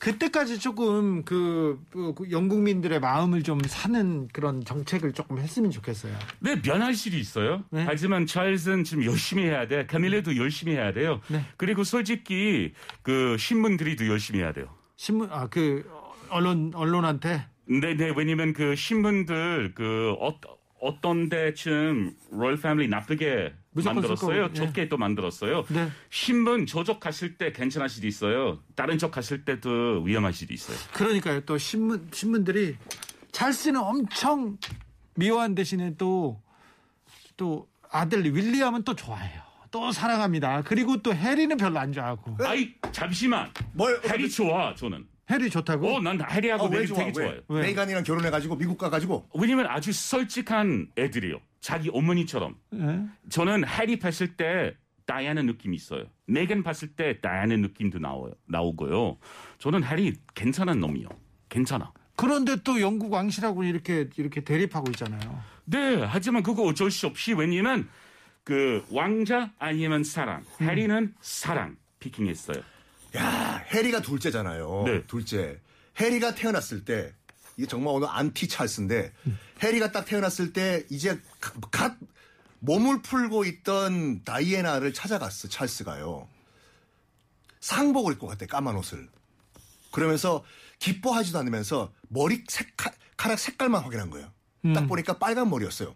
그때까지 0.00 0.58
조금 0.58 1.24
그, 1.24 1.80
그 1.90 2.14
영국민들의 2.30 2.98
마음을 3.00 3.42
좀 3.44 3.60
사는 3.64 4.28
그런 4.32 4.62
정책을 4.64 5.12
조금 5.12 5.38
했으면 5.38 5.70
좋겠어요. 5.70 6.12
네, 6.40 6.60
변할 6.60 6.92
수도 6.94 7.16
있어요. 7.16 7.62
네. 7.70 7.84
하지만 7.86 8.26
찰스는 8.26 8.82
지금 8.84 9.04
열심히 9.04 9.44
해야 9.44 9.66
돼. 9.68 9.86
카밀레도 9.86 10.36
열심히 10.36 10.74
해야 10.74 10.92
돼요. 10.92 11.20
네. 11.28 11.44
그리고 11.56 11.84
솔직히 11.84 12.72
그 13.02 13.36
신문들이 13.38 13.96
더 13.96 14.06
열심히 14.08 14.40
해야 14.40 14.52
돼요. 14.52 14.66
신문 14.96 15.30
아 15.30 15.46
그 15.48 15.88
언론 16.28 16.72
언론한테 16.74 17.46
네, 17.66 17.94
네. 17.94 18.12
왜냐면 18.14 18.52
그 18.52 18.74
신문들 18.76 19.72
그 19.74 20.14
어, 20.20 20.34
어떤 20.84 21.30
데쯤 21.30 22.14
로열 22.30 22.58
패밀리 22.60 22.88
나쁘게 22.88 23.54
만들었어요. 23.72 24.48
예. 24.50 24.52
좋게 24.52 24.90
또 24.90 24.98
만들었어요. 24.98 25.64
네. 25.70 25.88
신분 26.10 26.66
저쪽 26.66 27.00
갔을 27.00 27.38
때 27.38 27.52
괜찮을 27.52 27.88
수도 27.88 28.06
있어요. 28.06 28.60
다른 28.74 28.98
쪽 28.98 29.10
갔을 29.10 29.46
때도 29.46 30.02
위험할 30.04 30.34
수도 30.34 30.52
있어요. 30.52 30.76
그러니까요. 30.92 31.40
또 31.40 31.56
신문 31.56 32.06
신문들이 32.12 32.76
찰스는 33.32 33.80
엄청 33.80 34.58
미워한 35.14 35.54
대신에 35.54 35.94
또또 35.96 37.66
아들 37.90 38.22
윌리엄은 38.36 38.82
또 38.82 38.94
좋아해요. 38.94 39.40
또 39.70 39.90
사랑합니다. 39.90 40.62
그리고 40.62 40.98
또 40.98 41.14
해리는 41.14 41.56
별로 41.56 41.78
안 41.78 41.94
좋아하고. 41.94 42.36
아이 42.44 42.74
잠시만. 42.92 43.50
뭘 43.72 44.00
해리 44.06 44.30
좋아 44.30 44.74
저는. 44.74 45.06
해리 45.30 45.48
좋다고? 45.50 45.96
어, 45.96 46.00
난 46.00 46.20
해리하고 46.30 46.64
어, 46.64 46.68
왜 46.68 46.76
해리 46.78 46.86
좋아? 46.88 46.98
되게 46.98 47.08
왜? 47.08 47.12
좋아요. 47.26 47.40
왜? 47.48 47.62
메이간이랑 47.62 48.02
결혼해가지고 48.04 48.56
미국 48.56 48.76
가가지고 48.78 49.28
왜냐면 49.34 49.66
아주 49.66 49.92
솔직한 49.92 50.88
애들이요. 50.98 51.38
자기 51.60 51.88
어머니처럼. 51.92 52.56
예? 52.74 53.00
저는 53.30 53.66
해리 53.66 53.98
봤을 53.98 54.36
때 54.36 54.74
다이아나 55.06 55.42
느낌이 55.42 55.76
있어요. 55.76 56.04
메간 56.26 56.62
봤을 56.62 56.88
때 56.88 57.20
다이아나 57.20 57.56
느낌도 57.56 57.98
나와요. 57.98 58.32
나오고요. 58.46 59.18
저는 59.58 59.82
해리 59.84 60.14
괜찮은 60.34 60.80
놈이요. 60.80 61.08
괜찮아. 61.48 61.92
그런데 62.16 62.56
또 62.62 62.80
영국 62.80 63.12
왕실하고 63.12 63.64
이렇게 63.64 64.08
이렇게 64.16 64.42
대립하고 64.42 64.90
있잖아요. 64.90 65.40
네, 65.64 66.02
하지만 66.04 66.42
그거 66.42 66.62
어쩔 66.64 66.90
수 66.90 67.06
없이 67.06 67.32
왜냐면 67.32 67.88
그 68.44 68.84
왕자 68.90 69.50
아니면 69.58 70.04
사랑. 70.04 70.44
해리는 70.60 71.14
사랑 71.20 71.76
picking했어요. 72.00 72.62
야 73.16 73.64
해리가 73.72 74.00
둘째잖아요. 74.02 74.82
네. 74.86 75.06
둘째 75.06 75.60
해리가 76.00 76.34
태어났을 76.34 76.84
때 76.84 77.12
이게 77.56 77.66
정말 77.68 77.94
오늘 77.94 78.08
안티 78.10 78.48
찰스인데 78.48 79.12
해리가 79.62 79.92
딱 79.92 80.04
태어났을 80.04 80.52
때 80.52 80.84
이제 80.90 81.20
가- 81.40 81.52
갓 81.70 81.96
몸을 82.60 83.02
풀고 83.02 83.44
있던 83.44 84.24
다이애나를 84.24 84.92
찾아갔어 84.92 85.48
찰스가요. 85.48 86.28
상복을 87.60 88.14
입고 88.14 88.26
갔대 88.26 88.46
까만 88.46 88.76
옷을. 88.76 89.08
그러면서 89.92 90.44
기뻐하지도 90.80 91.38
않으면서 91.38 91.92
머리 92.08 92.42
색깔 92.48 92.92
색깔만 93.38 93.82
확인한 93.82 94.10
거예요. 94.10 94.30
딱 94.74 94.86
보니까 94.86 95.18
빨간 95.18 95.48
머리였어요. 95.50 95.94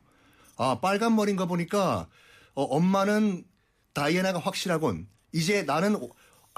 아 0.57 0.79
빨간 0.81 1.15
머리인가 1.17 1.47
보니까 1.47 2.09
어, 2.55 2.63
엄마는 2.63 3.45
다이애나가 3.95 4.39
확실하군. 4.39 5.09
이제 5.33 5.63
나는 5.63 5.97
오- 5.97 6.11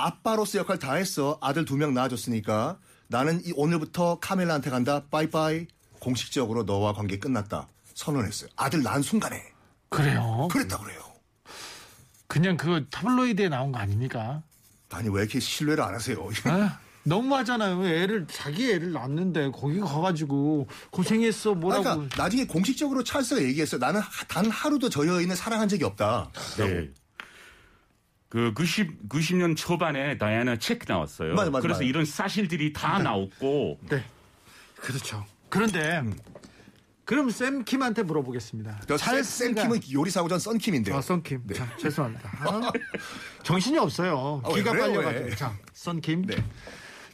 아빠로서 0.05 0.59
역할 0.59 0.79
다 0.79 0.95
했어. 0.95 1.39
아들 1.41 1.65
두 1.65 1.77
명 1.77 1.95
낳아줬으니까 1.95 2.79
나는 3.09 3.41
이 3.45 3.53
오늘부터 3.57 4.19
카멜라한테 4.21 4.71
간다. 4.71 5.03
빠이빠이. 5.11 5.67
공식적으로 5.99 6.63
너와 6.63 6.93
관계 6.95 7.19
끝났다. 7.19 7.69
선언했어요. 7.95 8.49
아들 8.57 8.83
낳은 8.83 9.03
순간에. 9.03 9.43
그래요? 9.91 10.49
그랬다 10.51 10.79
그래요. 10.79 11.01
그냥 12.27 12.57
그 12.57 12.87
타블로이드에 12.91 13.49
나온 13.49 13.73
거 13.73 13.79
아닙니까? 13.79 14.43
아니 14.91 15.09
왜 15.09 15.23
이렇게 15.23 15.41
신뢰를 15.41 15.83
안 15.83 15.95
하세요? 15.95 16.17
아, 16.45 16.79
너무하잖아요. 17.03 17.85
애를 17.87 18.27
자기 18.29 18.71
애를 18.73 18.93
낳는데 18.93 19.51
거기 19.51 19.81
가가지고 19.81 20.69
고생했어 20.91 21.55
뭐라고. 21.55 21.83
그러니까 21.83 22.23
나중에 22.23 22.47
공식적으로 22.47 23.03
찰스가 23.03 23.43
얘기했어요. 23.43 23.81
나는 23.81 24.01
하- 24.01 24.25
단 24.27 24.49
하루도 24.51 24.89
저 24.91 25.07
여인을 25.07 25.35
사랑한 25.37 25.69
적이 25.69 25.85
없다. 25.85 26.31
네. 26.59 26.89
그 28.31 28.53
90, 28.55 29.09
90년 29.09 29.57
초반에 29.57 30.17
다이아나 30.17 30.57
책 30.57 30.85
나왔어요. 30.87 31.35
맞아, 31.35 31.51
맞아, 31.51 31.61
그래서 31.63 31.81
맞아. 31.81 31.85
이런 31.85 32.05
사실들이 32.05 32.73
다 32.73 32.99
나왔고 33.01 33.79
네. 33.91 34.03
그렇죠. 34.77 35.27
그런데 35.49 36.03
그럼 37.05 37.29
샘 37.31 37.65
킴한테 37.65 38.05
물어보겠습니다. 38.05 38.83
샘- 38.87 38.97
찰스가- 38.97 39.25
샘킴은 39.25 39.81
요리사고전 39.93 40.39
썬킴인데요. 40.39 40.97
아, 40.97 41.01
썬킴. 41.03 41.43
자, 41.55 41.77
죄송합니다. 41.77 42.31
아, 42.39 42.71
정신이 43.43 43.77
없어요. 43.79 44.41
아, 44.45 44.49
왜 44.51 44.55
기가 44.55 44.71
빨려가지고. 44.73 45.25
왜? 45.27 45.35
자, 45.35 45.53
썬킴. 45.73 46.27
네. 46.27 46.37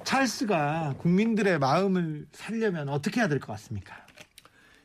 찰스가 0.04 0.96
국민들의 0.98 1.58
마음을 1.58 2.26
살려면 2.32 2.90
어떻게 2.90 3.20
해야 3.20 3.28
될 3.28 3.40
것 3.40 3.52
같습니까? 3.54 3.96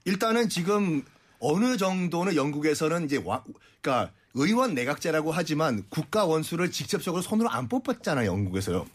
일단은 0.05 0.47
지금 0.47 1.03
어느 1.39 1.75
정도는 1.75 2.35
영국에서는 2.37 3.03
이제 3.05 3.21
와, 3.23 3.43
그러니까 3.81 4.13
의원 4.33 4.73
내각제라고 4.73 5.31
하지만 5.31 5.83
국가 5.89 6.25
원수를 6.25 6.71
직접적으로 6.71 7.21
손으로 7.21 7.49
안 7.49 7.67
뽑았잖아요, 7.67 8.27
영국에서요. 8.27 8.85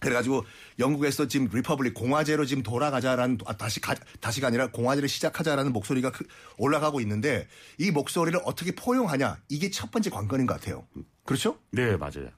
그래가지고 0.00 0.46
영국에서 0.78 1.28
지금 1.28 1.48
republic 1.52 1.92
공화제로 1.92 2.46
지금 2.46 2.62
돌아가자라는 2.62 3.38
아, 3.44 3.54
다시 3.56 3.80
가, 3.80 3.94
다시가 4.20 4.46
아니라 4.46 4.68
공화제를 4.70 5.10
시작하자라는 5.10 5.72
목소리가 5.74 6.10
크- 6.10 6.24
올라가고 6.56 7.02
있는데 7.02 7.46
이 7.76 7.90
목소리를 7.90 8.40
어떻게 8.44 8.74
포용하냐 8.74 9.36
이게 9.50 9.70
첫 9.70 9.90
번째 9.90 10.08
관건인 10.08 10.46
것 10.46 10.54
같아요. 10.54 10.86
그렇죠? 11.26 11.58
네 11.70 11.96
맞아요. 11.98 12.30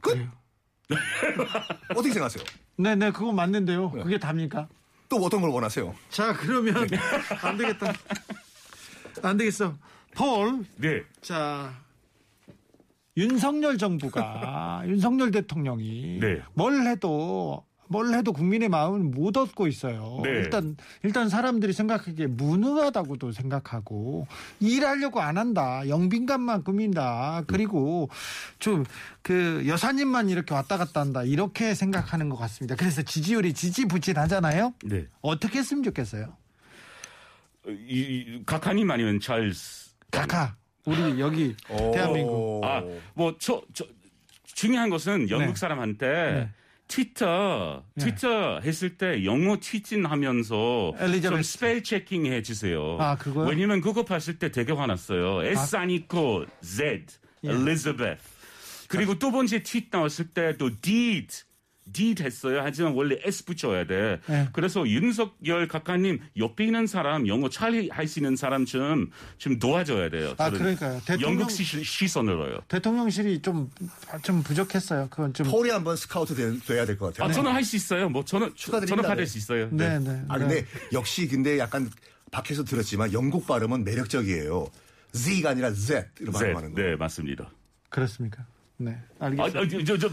끝. 0.00 0.18
어떻게 1.90 2.12
생각하세요? 2.12 2.44
네, 2.76 2.96
네, 2.96 3.12
그거 3.12 3.30
맞는데요. 3.32 3.92
그게 3.92 4.18
답니까? 4.18 4.66
또 5.08 5.16
어떤 5.18 5.40
걸 5.42 5.50
원하세요? 5.50 5.94
자, 6.08 6.32
그러면 6.32 6.74
안 7.42 7.56
되겠다. 7.56 7.92
안 9.22 9.36
되겠어. 9.36 9.76
폴, 10.14 10.64
네. 10.76 11.02
자, 11.20 11.72
윤석열 13.16 13.78
정부가, 13.78 14.82
윤석열 14.86 15.30
대통령이 15.30 16.18
네. 16.20 16.42
뭘 16.54 16.86
해도 16.86 17.64
뭘 17.92 18.14
해도 18.14 18.32
국민의 18.32 18.68
마음을 18.68 19.00
못 19.00 19.36
얻고 19.36 19.66
있어요. 19.66 20.20
네. 20.22 20.30
일단 20.30 20.76
일단 21.02 21.28
사람들이 21.28 21.72
생각하기에 21.72 22.28
무능하다고도 22.28 23.32
생각하고 23.32 24.28
일하려고 24.60 25.20
안 25.20 25.36
한다. 25.36 25.88
영빈감만 25.88 26.62
꾸민다. 26.62 27.42
그리고 27.48 28.08
좀 28.60 28.84
그 29.22 29.64
여사님만 29.66 30.28
이렇게 30.30 30.54
왔다 30.54 30.76
갔다 30.76 31.00
한다. 31.00 31.22
이렇게 31.24 31.74
생각하는 31.74 32.28
것 32.28 32.36
같습니다. 32.36 32.74
그래서 32.74 33.02
지지율이 33.02 33.52
지지부진하잖아요. 33.52 34.74
네. 34.84 35.06
어떻게 35.20 35.58
했으면 35.58 35.82
좋겠어요? 35.82 36.36
이, 37.66 37.74
이, 37.90 38.42
각하님 38.46 38.90
아니면 38.90 39.20
찰스. 39.20 39.89
카카 40.10 40.56
우리 40.84 41.20
여기 41.20 41.54
대한민국 41.66 42.64
아, 42.64 42.82
뭐, 43.14 43.34
저, 43.38 43.62
저, 43.72 43.84
중요한 44.44 44.90
것은 44.90 45.30
영국 45.30 45.54
네. 45.54 45.54
사람한테 45.54 46.06
네. 46.06 46.50
트위터, 46.88 47.84
트위터 47.98 48.58
했을 48.60 48.96
때 48.96 49.24
영어 49.24 49.58
tweeting 49.60 50.04
하면서 50.06 50.92
좀 50.98 51.08
엘리자베스. 51.08 51.52
spell 51.52 51.84
checking 51.84 52.26
해주세요. 52.26 52.96
아, 52.98 53.16
그거요? 53.16 53.46
왜냐면 53.46 53.80
그거 53.80 54.04
봤을 54.04 54.38
때 54.38 54.50
되게 54.50 54.72
화났어요. 54.72 55.44
S 55.44 55.76
안 55.76 55.90
있고 55.90 56.46
Z, 56.62 57.04
예. 57.44 57.50
Elizabeth. 57.50 58.20
그리고 58.88 59.16
두 59.16 59.30
번째 59.30 59.62
트윗 59.62 59.86
나왔을 59.92 60.28
때또 60.30 60.70
did, 60.80 61.44
did 61.92 62.22
했어요. 62.22 62.60
하지만 62.62 62.92
원래 62.94 63.18
S 63.22 63.44
붙여야 63.44 63.86
돼. 63.86 64.20
네. 64.26 64.48
그래서 64.52 64.86
윤석열 64.88 65.68
각하님 65.68 66.20
옆에 66.36 66.64
있는 66.64 66.86
사람, 66.86 67.26
영어 67.28 67.48
잘 67.48 67.88
할 67.90 68.06
수 68.08 68.18
있는 68.18 68.36
사람 68.36 68.64
좀, 68.64 69.10
좀 69.38 69.58
도와줘야 69.58 70.08
돼요. 70.10 70.34
아, 70.38 70.50
그러니까요. 70.50 71.00
대통령- 71.06 71.30
영국 71.40 71.50
시, 71.50 71.64
시선으로요. 71.64 72.60
대통령실이 72.68 73.42
좀 73.42 73.70
좀 74.22 74.42
부족했어요. 74.42 75.08
그건 75.10 75.32
좀 75.34 75.46
폴이 75.48 75.70
한번 75.70 75.96
스카우트 75.96 76.34
돼, 76.34 76.58
돼야 76.66 76.84
될 76.86 76.98
것 76.98 77.14
같아요. 77.14 77.28
아, 77.28 77.32
저는 77.32 77.52
할 77.52 77.64
수 77.64 77.76
있어요. 77.76 78.08
뭐 78.08 78.24
저는 78.24 78.48
네. 78.48 78.54
축하드립니다. 78.54 78.96
저는 78.96 79.08
받을 79.08 79.24
네. 79.24 79.30
수 79.30 79.38
있어요. 79.38 79.68
네, 79.70 79.98
네. 79.98 80.22
아 80.28 80.38
근데 80.38 80.64
역시 80.92 81.28
근데 81.28 81.58
약간 81.58 81.90
밖에서 82.32 82.64
들었지만 82.64 83.12
영국 83.12 83.46
발음은 83.46 83.84
매력적이에요. 83.84 84.68
Z가 85.12 85.50
아니라 85.50 85.72
Z 85.72 86.04
이런 86.20 86.32
네, 86.32 86.38
발음하는 86.38 86.74
거. 86.74 86.80
네, 86.82 86.96
맞습니다. 86.96 87.50
그렇습니까? 87.88 88.44
네, 88.82 88.96
아, 89.18 89.26
알겠습니다. 89.26 89.60
아, 89.60 89.84
저, 89.84 89.98
저, 89.98 90.10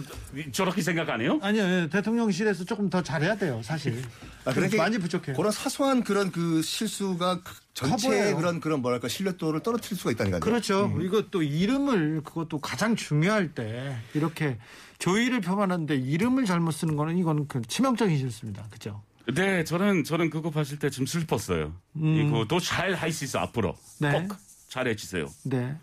저렇게 0.51 0.82
생각 0.82 1.10
안 1.10 1.21
해요? 1.21 1.39
아니요, 1.41 1.63
예, 1.63 1.89
대통령실에서 1.89 2.65
조금 2.65 2.89
더 2.89 3.01
잘해야 3.01 3.38
돼요, 3.38 3.62
사실. 3.63 4.03
아, 4.43 4.51
그러니까 4.51 4.75
많이 4.84 4.97
부족해요. 4.97 5.38
그런 5.38 5.53
사소한 5.53 6.03
그런 6.03 6.34
그 6.34 6.62
실수가 6.62 7.43
그 7.43 7.53
전체의. 7.73 8.36
그런 8.36 8.60
그런 8.60 8.82
뭐랄까 8.82 9.08
신뢰도를 9.08 9.62
떨어뜨릴 9.62 9.97
수가 9.97 10.12
있다니까요. 10.12 10.41
그렇죠. 10.41 10.88
음. 10.88 11.01
이것도 11.01 11.43
이름을 11.43 12.23
그것도 12.25 12.60
가장 12.60 12.97
중요할 12.97 13.53
때 13.56 13.95
이렇게 14.13 14.58
조의를 14.99 15.39
표현하는데 15.39 15.95
이름을 15.95 16.43
잘못 16.43 16.71
쓰는 16.71 16.97
거는 16.97 17.17
이거는 17.17 17.47
그 17.47 17.62
치명적인 17.62 18.17
실수입니다. 18.17 18.67
그죠? 18.69 19.01
네, 19.34 19.63
저는 19.63 20.03
저는 20.03 20.30
그거 20.30 20.49
봤을 20.51 20.77
때 20.77 20.89
좀 20.89 21.06
슬펐어요. 21.06 21.73
이거 21.95 22.45
더잘할 22.49 23.13
수 23.13 23.23
있어 23.23 23.39
앞으로. 23.39 23.69
음. 23.69 23.75
네. 23.99 24.12
꼭 24.27 24.38
잘해 24.67 24.97
주세요. 24.97 25.27
네. 25.45 25.73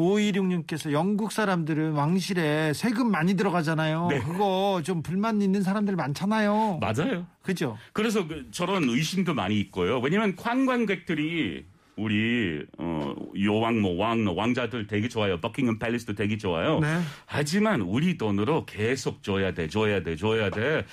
5266님께서 0.00 0.92
영국 0.92 1.30
사람들은 1.32 1.92
왕실에 1.92 2.72
세금 2.72 3.10
많이 3.10 3.34
들어가잖아요. 3.34 4.08
네. 4.10 4.20
그거 4.20 4.80
좀 4.84 5.02
불만 5.02 5.42
있는 5.42 5.62
사람들 5.62 5.94
많잖아요. 5.96 6.78
맞아요. 6.80 7.26
그죠? 7.42 7.76
그래서 7.92 8.26
그 8.26 8.46
저런 8.50 8.88
의심도 8.88 9.34
많이 9.34 9.60
있고요. 9.60 9.98
왜냐면 10.00 10.34
관광객들이 10.36 11.64
우리 11.96 12.64
어, 12.78 13.14
요왕 13.38 13.80
뭐 13.80 13.94
왕 13.96 14.26
왕자들 14.26 14.86
되게 14.86 15.08
좋아요. 15.08 15.38
버킹엄 15.40 15.78
팰리스도 15.78 16.14
되게 16.14 16.38
좋아요. 16.38 16.78
네. 16.80 17.00
하지만 17.26 17.82
우리 17.82 18.16
돈으로 18.16 18.64
계속 18.64 19.22
줘야 19.22 19.52
돼, 19.52 19.68
줘야 19.68 20.02
돼, 20.02 20.16
줘야 20.16 20.48
돼. 20.48 20.86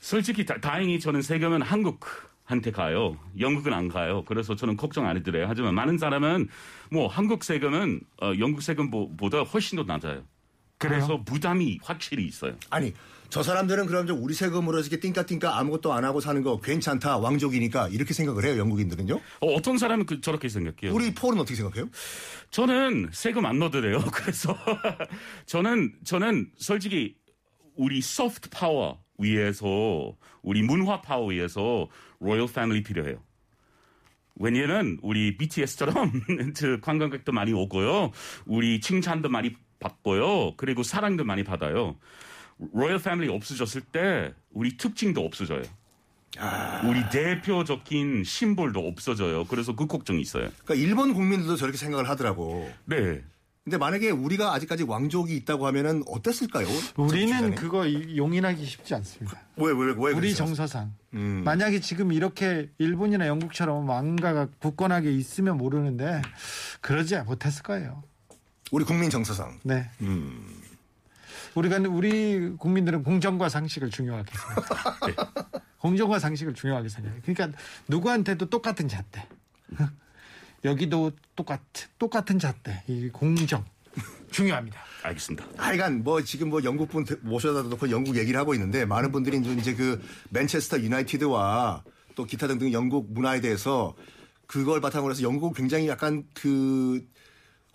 솔직히 0.00 0.44
다, 0.44 0.56
행히 0.74 0.98
저는 0.98 1.22
세금은 1.22 1.62
한국 1.62 2.00
한테 2.52 2.70
가요. 2.70 3.16
영국은 3.40 3.72
안 3.72 3.88
가요. 3.88 4.24
그래서 4.26 4.54
저는 4.54 4.76
걱정 4.76 5.06
안 5.06 5.16
해드려요. 5.16 5.46
하지만 5.48 5.74
많은 5.74 5.96
사람은 5.96 6.48
뭐 6.90 7.08
한국 7.08 7.44
세금은 7.44 8.00
어, 8.20 8.32
영국 8.38 8.62
세금보다 8.62 9.40
훨씬 9.40 9.76
더 9.76 9.84
낮아요. 9.84 10.22
그래서 10.76 11.22
부담이 11.24 11.78
확실히 11.82 12.26
있어요. 12.26 12.56
아니 12.68 12.92
저 13.30 13.42
사람들은 13.42 13.86
그럼 13.86 14.06
좀 14.06 14.22
우리 14.22 14.34
세금으로 14.34 14.80
이렇게 14.80 15.00
띵까띵까 15.00 15.58
아무것도 15.58 15.92
안 15.92 16.04
하고 16.04 16.20
사는 16.20 16.42
거 16.42 16.60
괜찮다 16.60 17.18
왕족이니까 17.18 17.88
이렇게 17.88 18.12
생각을 18.12 18.44
해요 18.44 18.58
영국인들은요? 18.58 19.18
어, 19.40 19.62
떤 19.62 19.78
사람은 19.78 20.04
그, 20.04 20.20
저렇게 20.20 20.48
생각해요. 20.50 20.94
우리 20.94 21.14
폴은 21.14 21.38
어떻게 21.38 21.54
생각해요? 21.54 21.88
저는 22.50 23.08
세금 23.12 23.46
안 23.46 23.58
넣어드려요. 23.58 24.00
그래서 24.12 24.54
저는 25.46 25.94
저는 26.04 26.50
솔직히 26.58 27.14
우리 27.76 28.02
soft 28.02 28.50
power 28.50 29.02
위해서 29.18 30.14
우리 30.42 30.62
문화 30.62 31.00
파워 31.00 31.28
위해서 31.28 31.88
royal 32.22 32.46
family 32.52 32.82
필요해요. 32.82 33.22
왜냐면 34.36 34.98
우리 35.02 35.36
BTS처럼 35.36 36.12
관광객도 36.80 37.32
많이 37.32 37.52
오고요. 37.52 38.12
우리 38.46 38.80
칭찬도 38.80 39.28
많이 39.28 39.54
받고요. 39.78 40.54
그리고 40.56 40.82
사랑도 40.82 41.24
많이 41.24 41.44
받아요. 41.44 41.96
로열 42.72 42.98
패밀리 43.00 43.28
없어졌을 43.28 43.82
때 43.82 44.32
우리 44.50 44.76
특징도 44.76 45.24
없어져요. 45.24 45.62
우리 46.84 47.08
대표적인 47.10 48.24
심볼도 48.24 48.80
없어져요. 48.86 49.44
그래서 49.44 49.74
그 49.74 49.86
걱정이 49.86 50.20
있어요. 50.20 50.48
그러니까 50.64 50.74
일본 50.74 51.12
국민들도 51.12 51.56
저렇게 51.56 51.76
생각을 51.76 52.08
하더라고. 52.08 52.70
네. 52.86 53.22
근데 53.64 53.78
만약에 53.78 54.10
우리가 54.10 54.52
아직까지 54.54 54.82
왕족이 54.82 55.36
있다고 55.36 55.68
하면은 55.68 56.02
어땠을까요? 56.08 56.66
우리는? 56.96 57.54
그거 57.54 57.86
이- 57.86 58.16
용인하기 58.16 58.64
쉽지 58.64 58.92
않습니다. 58.96 59.38
왜, 59.56 59.66
왜, 59.66 59.86
왜 59.86 59.92
우리 59.92 60.14
그랬어요? 60.14 60.34
정서상 60.46 60.92
음. 61.14 61.42
만약에 61.44 61.78
지금 61.78 62.12
이렇게 62.12 62.70
일본이나 62.78 63.28
영국처럼 63.28 63.88
왕가가 63.88 64.48
굳건하게 64.58 65.12
있으면 65.12 65.58
모르는데 65.58 66.22
그러지 66.80 67.16
못했을 67.20 67.62
거예요. 67.62 68.02
우리 68.72 68.84
국민 68.84 69.10
정서상. 69.10 69.60
네. 69.62 69.88
음. 70.00 70.60
우리가 71.54 71.76
우리 71.88 72.50
국민들은 72.56 73.04
공정과 73.04 73.48
상식을 73.48 73.90
중요하게 73.90 74.32
생각해요. 74.36 74.96
네. 75.06 75.14
공정과 75.78 76.18
상식을 76.18 76.54
중요하게 76.54 76.88
생각해요. 76.88 77.20
그러니까 77.24 77.56
누구한테도 77.86 78.46
똑같은 78.50 78.88
잣대. 78.88 79.24
여기도 80.64 81.12
똑같 81.34 81.60
똑같은 81.98 82.38
잣대. 82.38 82.82
이 82.86 83.08
공정 83.08 83.64
중요합니다. 84.30 84.80
알겠습니다. 85.02 85.46
하여간 85.56 86.04
뭐 86.04 86.22
지금 86.22 86.50
뭐 86.50 86.62
영국 86.64 86.88
분 86.88 87.04
모셔다 87.22 87.62
놓고 87.68 87.90
영국 87.90 88.16
얘기를 88.16 88.38
하고 88.38 88.54
있는데 88.54 88.84
많은 88.84 89.12
분들이 89.12 89.42
좀 89.42 89.58
이제 89.58 89.74
그 89.74 90.00
맨체스터 90.30 90.80
유나이티드와 90.80 91.84
또 92.14 92.24
기타 92.24 92.46
등등 92.46 92.72
영국 92.72 93.12
문화에 93.12 93.40
대해서 93.40 93.94
그걸 94.46 94.80
바탕으로 94.80 95.12
해서 95.12 95.22
영국 95.22 95.54
굉장히 95.56 95.88
약간 95.88 96.24
그 96.34 97.04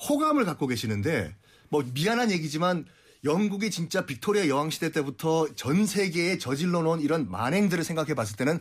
호감을 0.08 0.46
갖고 0.46 0.68
계시는데 0.68 1.36
뭐 1.70 1.84
미안한 1.94 2.32
얘기지만 2.32 2.86
영국이 3.24 3.72
진짜 3.72 4.06
빅토리아 4.06 4.48
여왕 4.48 4.70
시대 4.70 4.92
때부터 4.92 5.48
전 5.56 5.86
세계에 5.86 6.38
저질러 6.38 6.84
놓은 6.84 7.02
이런 7.02 7.30
만행들을 7.30 7.84
생각해 7.84 8.14
봤을 8.14 8.38
때는 8.38 8.60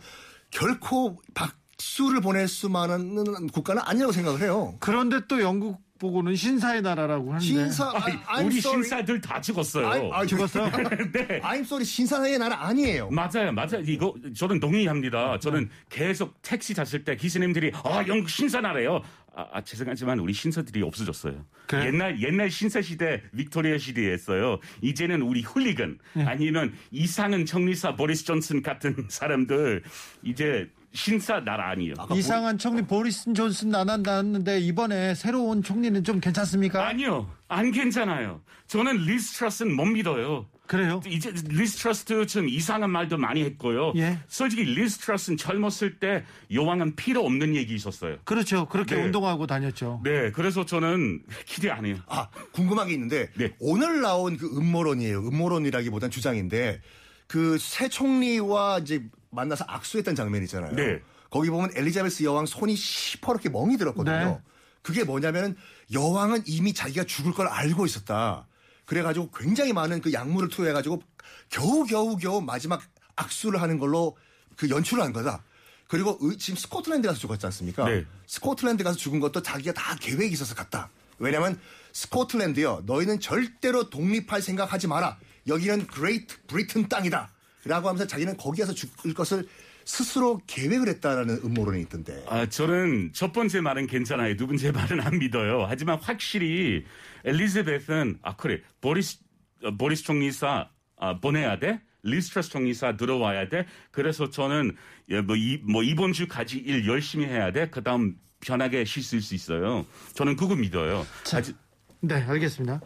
결코 0.50 1.20
박 1.34 1.54
수를 1.78 2.20
보낼 2.20 2.48
수만은 2.48 3.48
국가는 3.48 3.82
아니라고 3.84 4.12
생각을 4.12 4.40
해요. 4.40 4.74
그런데 4.80 5.20
또 5.28 5.40
영국 5.40 5.84
보고는 5.98 6.36
신사의 6.36 6.82
나라라고 6.82 7.28
하는데 7.28 7.44
신사 7.44 7.86
아, 7.88 8.00
I'm 8.00 8.46
우리 8.46 8.58
sorry. 8.58 8.82
신사들 8.82 9.20
다 9.20 9.40
죽었어요. 9.40 9.88
I'm, 9.88 10.12
아, 10.12 10.26
죽었어요? 10.26 10.70
네. 11.12 11.40
I'm 11.40 11.60
sorry 11.60 11.84
신사의 11.84 12.38
나라 12.38 12.66
아니에요. 12.66 13.08
맞아요, 13.10 13.52
맞아요. 13.52 13.80
이거 13.86 14.14
저는 14.34 14.60
동의합니다. 14.60 15.38
저는 15.38 15.70
계속 15.88 16.34
택시 16.42 16.74
탔을 16.74 17.02
때 17.04 17.16
기사님들이 17.16 17.72
아 17.82 18.04
영국 18.06 18.28
신사나래요. 18.28 19.00
아, 19.34 19.46
아, 19.52 19.60
죄송하지만 19.62 20.18
우리 20.18 20.32
신사들이 20.32 20.82
없어졌어요. 20.82 21.44
그래요? 21.66 21.86
옛날 21.86 22.22
옛날 22.22 22.50
신사 22.50 22.80
시대 22.82 23.22
빅토리아 23.36 23.78
시대였어요. 23.78 24.60
이제는 24.82 25.22
우리 25.22 25.42
훌리건 25.42 25.98
아니면 26.26 26.74
이상한 26.90 27.44
총리사 27.46 27.96
보리스 27.96 28.24
존슨 28.24 28.62
같은 28.62 29.06
사람들 29.08 29.82
이제 30.22 30.70
신사 30.96 31.40
나라 31.40 31.70
아니에요. 31.70 31.94
이상한 32.14 32.56
총리 32.58 32.82
보리스 32.82 33.32
존슨 33.32 33.68
나난 33.68 34.02
나왔는데 34.02 34.60
이번에 34.60 35.14
새로운 35.14 35.62
총리는 35.62 36.02
좀 36.02 36.20
괜찮습니까? 36.20 36.88
아니요, 36.88 37.30
안 37.48 37.70
괜찮아요. 37.70 38.40
저는 38.66 38.96
리즈 39.04 39.34
트러스는 39.38 39.76
못 39.76 39.84
믿어요. 39.84 40.46
그래요? 40.66 41.00
이제 41.06 41.32
리즈 41.48 41.78
트러스도 41.78 42.26
좀 42.26 42.48
이상한 42.48 42.90
말도 42.90 43.18
많이 43.18 43.44
했고요. 43.44 43.92
예. 43.96 44.18
솔직히 44.26 44.64
리즈 44.64 44.98
트러스는 44.98 45.36
젊었을 45.36 46.00
때 46.00 46.24
여왕은 46.52 46.96
필요 46.96 47.24
없는 47.24 47.54
얘기 47.54 47.74
있었어요. 47.76 48.16
그렇죠. 48.24 48.66
그렇게 48.66 48.96
네. 48.96 49.04
운동하고 49.04 49.46
다녔죠. 49.46 50.00
네, 50.02 50.32
그래서 50.32 50.66
저는 50.66 51.22
기대 51.44 51.70
안 51.70 51.84
해요. 51.86 51.98
아, 52.08 52.28
궁금한 52.50 52.88
게 52.88 52.94
있는데 52.94 53.30
네. 53.36 53.52
오늘 53.60 54.00
나온 54.00 54.36
그 54.36 54.46
음모론이에요. 54.56 55.20
음모론이라기보단 55.28 56.10
주장인데 56.10 56.80
그 57.28 57.58
새 57.58 57.88
총리와 57.88 58.78
이제 58.80 59.04
만나서 59.36 59.64
악수했던 59.68 60.14
장면 60.16 60.42
있잖아요. 60.44 60.72
네. 60.74 61.00
거기 61.30 61.50
보면 61.50 61.70
엘리자베스 61.76 62.24
여왕 62.24 62.46
손이 62.46 62.74
시퍼렇게 62.74 63.48
멍이 63.50 63.76
들었거든요. 63.76 64.16
네. 64.16 64.38
그게 64.82 65.04
뭐냐면 65.04 65.56
여왕은 65.92 66.44
이미 66.46 66.72
자기가 66.72 67.04
죽을 67.04 67.32
걸 67.32 67.46
알고 67.46 67.86
있었다. 67.86 68.46
그래가지고 68.86 69.30
굉장히 69.32 69.72
많은 69.72 70.00
그 70.00 70.12
약물을 70.12 70.48
투여해가지고 70.48 71.02
겨우 71.50 71.84
겨우 71.84 72.16
겨우 72.16 72.40
마지막 72.40 72.82
악수를 73.16 73.60
하는 73.60 73.78
걸로 73.78 74.16
그 74.56 74.68
연출을 74.70 75.02
한 75.02 75.12
거다. 75.12 75.42
그리고 75.88 76.16
의- 76.20 76.38
지금 76.38 76.56
스코틀랜드 76.56 77.06
가서 77.06 77.18
죽었지 77.20 77.46
않습니까? 77.46 77.84
네. 77.88 78.04
스코틀랜드 78.26 78.82
가서 78.84 78.96
죽은 78.96 79.20
것도 79.20 79.42
자기가 79.42 79.72
다 79.72 79.96
계획이 80.00 80.32
있어서 80.32 80.54
갔다. 80.54 80.88
왜냐면 81.18 81.58
스코틀랜드요. 81.92 82.82
너희는 82.86 83.20
절대로 83.20 83.90
독립할 83.90 84.40
생각하지 84.42 84.86
마라. 84.86 85.18
여기는 85.48 85.86
그레이트 85.88 86.36
브리튼 86.46 86.88
땅이다. 86.88 87.30
라고 87.66 87.88
하면서 87.88 88.06
자기는 88.06 88.36
거기 88.36 88.60
가서 88.60 88.72
죽을 88.72 89.14
것을 89.14 89.46
스스로 89.84 90.40
계획을 90.46 90.88
했다라는 90.88 91.40
음모론이 91.44 91.80
있던데. 91.82 92.24
아, 92.28 92.46
저는 92.46 93.12
첫 93.12 93.32
번째 93.32 93.60
말은 93.60 93.86
괜찮아요. 93.86 94.36
두 94.36 94.46
번째 94.46 94.72
말은 94.72 95.00
안 95.00 95.18
믿어요. 95.18 95.64
하지만 95.68 95.98
확실히 96.00 96.84
엘리자베스는 97.24 98.18
아 98.22 98.34
그래 98.36 98.60
보리스 98.80 99.18
어, 99.62 99.76
보리스 99.76 100.02
총리사 100.02 100.68
아, 100.98 101.20
보내야 101.20 101.58
돼. 101.58 101.80
리즈 102.02 102.19
트러스 102.19 102.50
총리사 102.50 102.96
들어와야 102.96 103.48
돼. 103.48 103.66
그래서 103.90 104.30
저는 104.30 104.76
예, 105.08 105.20
뭐, 105.20 105.36
이, 105.36 105.58
뭐 105.58 105.82
이번 105.82 106.12
주까지 106.12 106.58
일 106.58 106.86
열심히 106.86 107.26
해야 107.26 107.52
돼. 107.52 107.68
그다음 107.68 108.16
편하게 108.40 108.84
쉴 108.84 109.02
수 109.02 109.16
있어요. 109.16 109.84
저는 110.14 110.36
그거 110.36 110.54
믿어요. 110.54 111.06
하지, 111.30 111.54
네, 112.00 112.22
알겠습니다. 112.22 112.80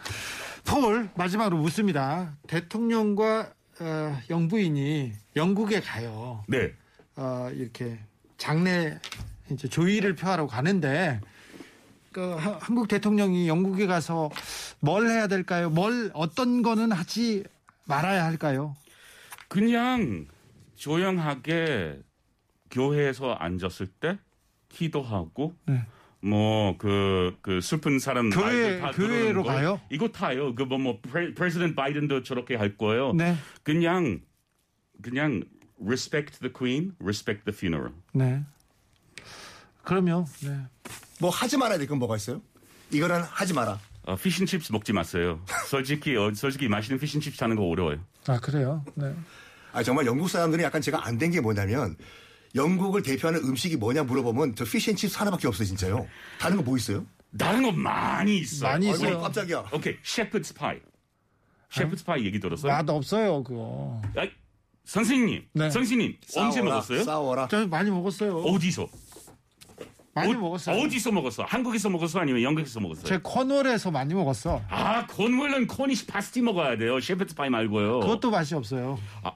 폴 0.64 1.10
마지막으로 1.16 1.58
묻습니다. 1.58 2.36
대통령과 2.46 3.52
어, 3.80 4.18
영부인이 4.28 5.12
영국에 5.36 5.80
가요. 5.80 6.44
네. 6.48 6.72
어, 7.16 7.50
이렇게 7.54 7.98
장례 8.36 8.98
이제 9.50 9.68
조의를 9.68 10.14
표하러 10.14 10.46
가는데 10.46 11.20
그 12.12 12.34
하- 12.34 12.58
한국 12.60 12.88
대통령이 12.88 13.48
영국에 13.48 13.86
가서 13.86 14.30
뭘 14.80 15.08
해야 15.08 15.26
될까요? 15.26 15.70
뭘 15.70 16.10
어떤 16.14 16.62
거는 16.62 16.92
하지 16.92 17.44
말아야 17.86 18.24
할까요? 18.24 18.76
그냥 19.48 20.26
조용하게 20.76 22.00
교회에서 22.70 23.32
앉았을 23.32 23.86
때 23.86 24.18
기도하고 24.68 25.54
네. 25.66 25.82
뭐그그 26.22 27.60
슬픈 27.62 27.98
사람 27.98 28.30
교회- 28.30 28.78
다 28.80 28.90
교회로. 28.92 29.42
가요? 29.42 29.80
이거 29.90 30.08
타요. 30.08 30.54
그 30.54 30.64
뭐 30.64 30.78
뭐 30.78 31.00
President 31.34 31.74
바이든도 31.74 32.22
저렇게 32.22 32.54
할 32.56 32.76
거예요. 32.76 33.12
네. 33.14 33.36
그냥 33.62 34.20
그냥 35.02 35.42
respect 35.82 36.40
the 36.40 36.52
queen, 36.52 36.94
respect 37.00 37.44
the 37.44 37.56
funeral. 37.56 37.94
네. 38.12 38.42
그러면 39.82 40.26
네. 40.42 40.58
뭐 41.20 41.30
하지 41.30 41.56
말아야 41.56 41.78
될 41.78 41.86
건 41.86 41.98
뭐가 41.98 42.16
있어요? 42.16 42.42
이거는 42.90 43.22
하지 43.22 43.54
마라. 43.54 43.78
어, 44.04 44.16
fish 44.16 44.41
chips 44.41 44.72
먹지 44.72 44.92
마세요. 44.92 45.40
솔직히 45.68 46.16
어, 46.16 46.32
솔직히 46.34 46.68
맛있는 46.68 46.98
fish 46.98 47.18
chips 47.18 47.42
하는 47.42 47.56
거 47.56 47.64
어려워요. 47.64 47.98
아 48.26 48.38
그래요. 48.40 48.84
네. 48.94 49.14
아 49.72 49.82
정말 49.82 50.04
영국 50.06 50.28
사람들은 50.28 50.64
약간 50.64 50.80
제가 50.82 51.06
안 51.06 51.16
된 51.18 51.30
게 51.30 51.40
뭐냐면 51.40 51.96
영국을 52.54 53.02
대표하는 53.02 53.40
음식이 53.44 53.76
뭐냐 53.76 54.02
물어보면 54.04 54.54
저 54.56 54.64
fish 54.64 54.81
and 54.81 54.94
chips 54.94 55.16
하나밖에 55.18 55.46
없어요 55.48 55.66
진짜요. 55.66 56.06
다른 56.38 56.56
거 56.56 56.62
뭐 56.62 56.76
있어요? 56.76 57.04
다른 57.38 57.62
거 57.62 57.70
많이 57.72 58.38
있어요. 58.38 58.70
많이 58.70 58.90
아이고, 58.90 59.04
있어요. 59.04 59.20
깜짝이야. 59.20 59.64
오케이, 59.72 59.96
shepherd's 60.02 60.54
pie. 60.56 60.80
shepherd's 61.72 62.04
pie 62.04 62.24
얘기 62.24 62.40
들었어요? 62.40 62.72
맛 62.72 62.88
없어요 62.90 63.44
그거. 63.44 64.02
아이, 64.16 64.28
선생님, 64.84 65.44
네. 65.52 65.70
선생님 65.70 66.16
언제 66.36 66.56
싸워라, 66.58 66.74
먹었어요? 66.74 67.04
싸워라. 67.04 67.48
저 67.48 67.66
많이 67.68 67.90
먹었어요. 67.90 68.36
어디서? 68.38 68.88
많이 70.12 70.34
어- 70.34 70.38
먹었어요. 70.38 70.76
어디서 70.82 71.12
먹었어? 71.12 71.44
한국에서 71.44 71.88
먹었어? 71.88 72.18
아니면 72.18 72.42
영국에서 72.42 72.80
먹었어요? 72.80 73.04
제 73.06 73.18
커널에서 73.22 73.92
많이 73.92 74.12
먹었어. 74.12 74.60
아, 74.68 75.06
콘물은 75.06 75.68
코니시 75.68 76.06
파스티 76.06 76.42
먹어야 76.42 76.76
돼요. 76.76 76.98
셰프트 76.98 77.36
파이 77.36 77.48
말고요. 77.48 78.00
그것도 78.00 78.32
맛이 78.32 78.56
없어요. 78.56 78.98
아 79.22 79.32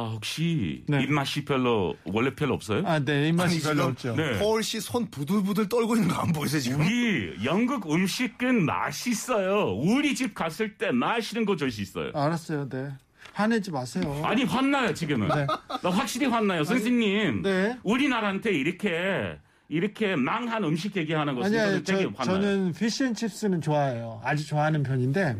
혹시 0.00 0.82
네. 0.88 1.02
입맛이 1.02 1.44
별로 1.44 1.94
원래 2.04 2.34
별로 2.34 2.54
없어요? 2.54 2.82
아, 2.86 2.98
네, 2.98 3.28
입맛이 3.28 3.54
아니, 3.56 3.62
별로 3.62 3.84
없죠. 3.90 4.14
네. 4.16 4.38
폴 4.38 4.60
씨 4.62 4.78
손 4.80 5.10
부들부들 5.10 5.68
떨고 5.68 5.96
있는 5.96 6.08
거 6.08 6.20
안 6.22 6.32
보이세요 6.32 6.60
지금? 6.60 6.80
우리 6.80 7.34
영국 7.44 7.90
음식은 7.92 8.64
맛있어요. 8.64 9.74
우리 9.76 10.14
집 10.14 10.34
갔을 10.34 10.76
때 10.78 10.90
맛있는 10.90 11.44
거 11.44 11.56
줄 11.56 11.70
수 11.70 11.80
있어요. 11.82 12.10
알았어요, 12.14 12.68
네. 12.68 12.88
화내지 13.34 13.70
마세요. 13.70 14.20
아니 14.24 14.44
화나요 14.44 14.92
지금은. 14.92 15.28
네. 15.28 15.46
나 15.82 15.90
확실히 15.90 16.26
화나요, 16.26 16.64
선생님. 16.64 17.42
네. 17.42 17.78
우리나라한테 17.82 18.50
이렇게 18.52 19.38
이렇게 19.68 20.16
망한 20.16 20.64
음식 20.64 20.94
얘기하는 20.96 21.34
것은 21.34 21.50
저는 21.52 21.84
되게 21.84 22.02
저, 22.02 22.10
화나요. 22.14 22.42
저는 22.42 22.72
피쉬앤칩스는 22.74 23.62
좋아해요. 23.62 24.20
아주 24.22 24.46
좋아하는 24.46 24.82
편인데 24.82 25.36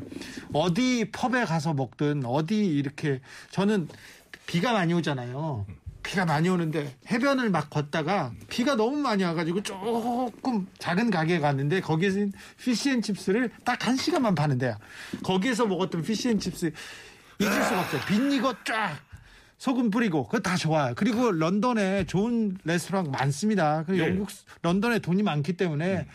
어디 0.55 1.11
펍에 1.13 1.45
가서 1.45 1.75
먹든 1.75 2.25
어디 2.25 2.65
이렇게 2.65 3.21
저는 3.51 3.89
비가 4.47 4.73
많이 4.73 4.93
오잖아요. 4.95 5.67
비가 6.03 6.25
많이 6.25 6.49
오는데 6.49 6.97
해변을 7.11 7.51
막 7.51 7.71
걷다가 7.71 8.33
비가 8.49 8.75
너무 8.75 8.97
많이 8.97 9.23
와가지고 9.23 9.63
조금 9.63 10.67
작은 10.79 11.11
가게에 11.11 11.39
갔는데 11.39 11.81
거기서 11.81 12.27
fish 12.59 12.82
and 12.82 12.99
chips를 12.99 13.51
딱 13.65 13.87
한 13.87 13.97
시간만 13.97 14.35
파는데요. 14.35 14.77
거기에서 15.25 15.67
먹었던 15.67 16.03
fish 16.03 16.26
and 16.26 16.44
chips 16.44 16.73
잊을 17.41 17.53
수가 17.65 17.81
없어요. 17.81 18.01
vinegar 18.09 18.53
쫙 18.65 18.97
소금 19.59 19.91
뿌리고 19.91 20.25
그거 20.25 20.41
다 20.41 20.57
좋아요. 20.57 20.93
그리고 20.97 21.31
런던에 21.31 22.05
좋은 22.07 22.57
레스토랑 22.65 23.11
많습니다. 23.13 23.85
그 23.85 23.93
네. 23.93 24.01
영국 24.09 24.29
런던에 24.63 24.99
돈이 24.99 25.23
많기 25.23 25.53
때문에 25.57 26.07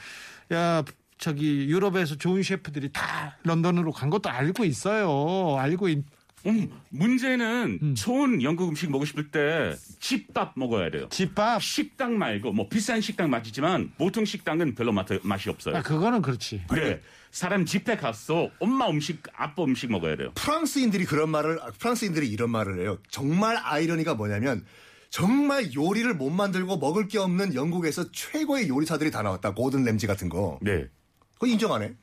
야 0.54 0.84
저기 1.18 1.66
유럽에서 1.68 2.16
좋은 2.16 2.44
셰프들이 2.44 2.92
다 2.92 3.38
런던으로 3.44 3.92
간 3.92 4.10
것도 4.10 4.30
알고 4.30 4.66
있어요. 4.66 5.58
알고 5.58 5.88
있, 5.90 6.04
음, 6.46 6.70
문제는 6.90 7.96
좋은 7.96 8.42
영국 8.44 8.70
음식 8.70 8.90
먹고 8.92 9.06
싶을 9.06 9.32
때 9.32 9.76
집밥 10.00 10.54
먹어야 10.56 10.90
돼요. 10.92 11.08
집밥 11.10 11.62
식당 11.64 12.18
말고 12.18 12.54
뭐 12.54 12.70
비싼 12.70 13.02
식당 13.02 13.30
맞지만 13.30 13.92
보통 13.98 14.24
식당은 14.24 14.76
별로 14.76 14.92
맛, 14.92 15.08
맛이 15.24 15.50
없어요. 15.50 15.76
아, 15.78 15.82
그거는 15.82 16.22
그렇지. 16.22 16.64
그래 16.70 17.02
사람 17.32 17.66
집에 17.66 17.98
가서 17.98 18.50
엄마 18.60 18.88
음식 18.90 19.22
아빠 19.36 19.64
음식 19.64 19.92
먹어야 19.92 20.16
돼요. 20.16 20.32
프랑스인들이 20.36 21.06
그런 21.06 21.30
말을 21.30 21.60
아, 21.62 21.72
프랑스인들이 21.78 22.30
이런 22.30 22.50
말을 22.52 22.80
해요. 22.80 23.00
정말 23.10 23.58
아이러니가 23.58 24.14
뭐냐면 24.14 24.64
정말 25.10 25.74
요리를 25.74 26.14
못 26.14 26.30
만들고 26.30 26.78
먹을 26.78 27.08
게 27.08 27.18
없는 27.18 27.56
영국에서 27.56 28.12
최고의 28.12 28.70
요리사들이 28.70 29.12
다 29.12 29.22
나왔다. 29.22 29.54
고든 29.54 29.84
램지 29.84 30.06
같은 30.06 30.30
거. 30.30 30.60
네. 30.62 30.86
그거 31.34 31.48
인정하네. 31.48 31.94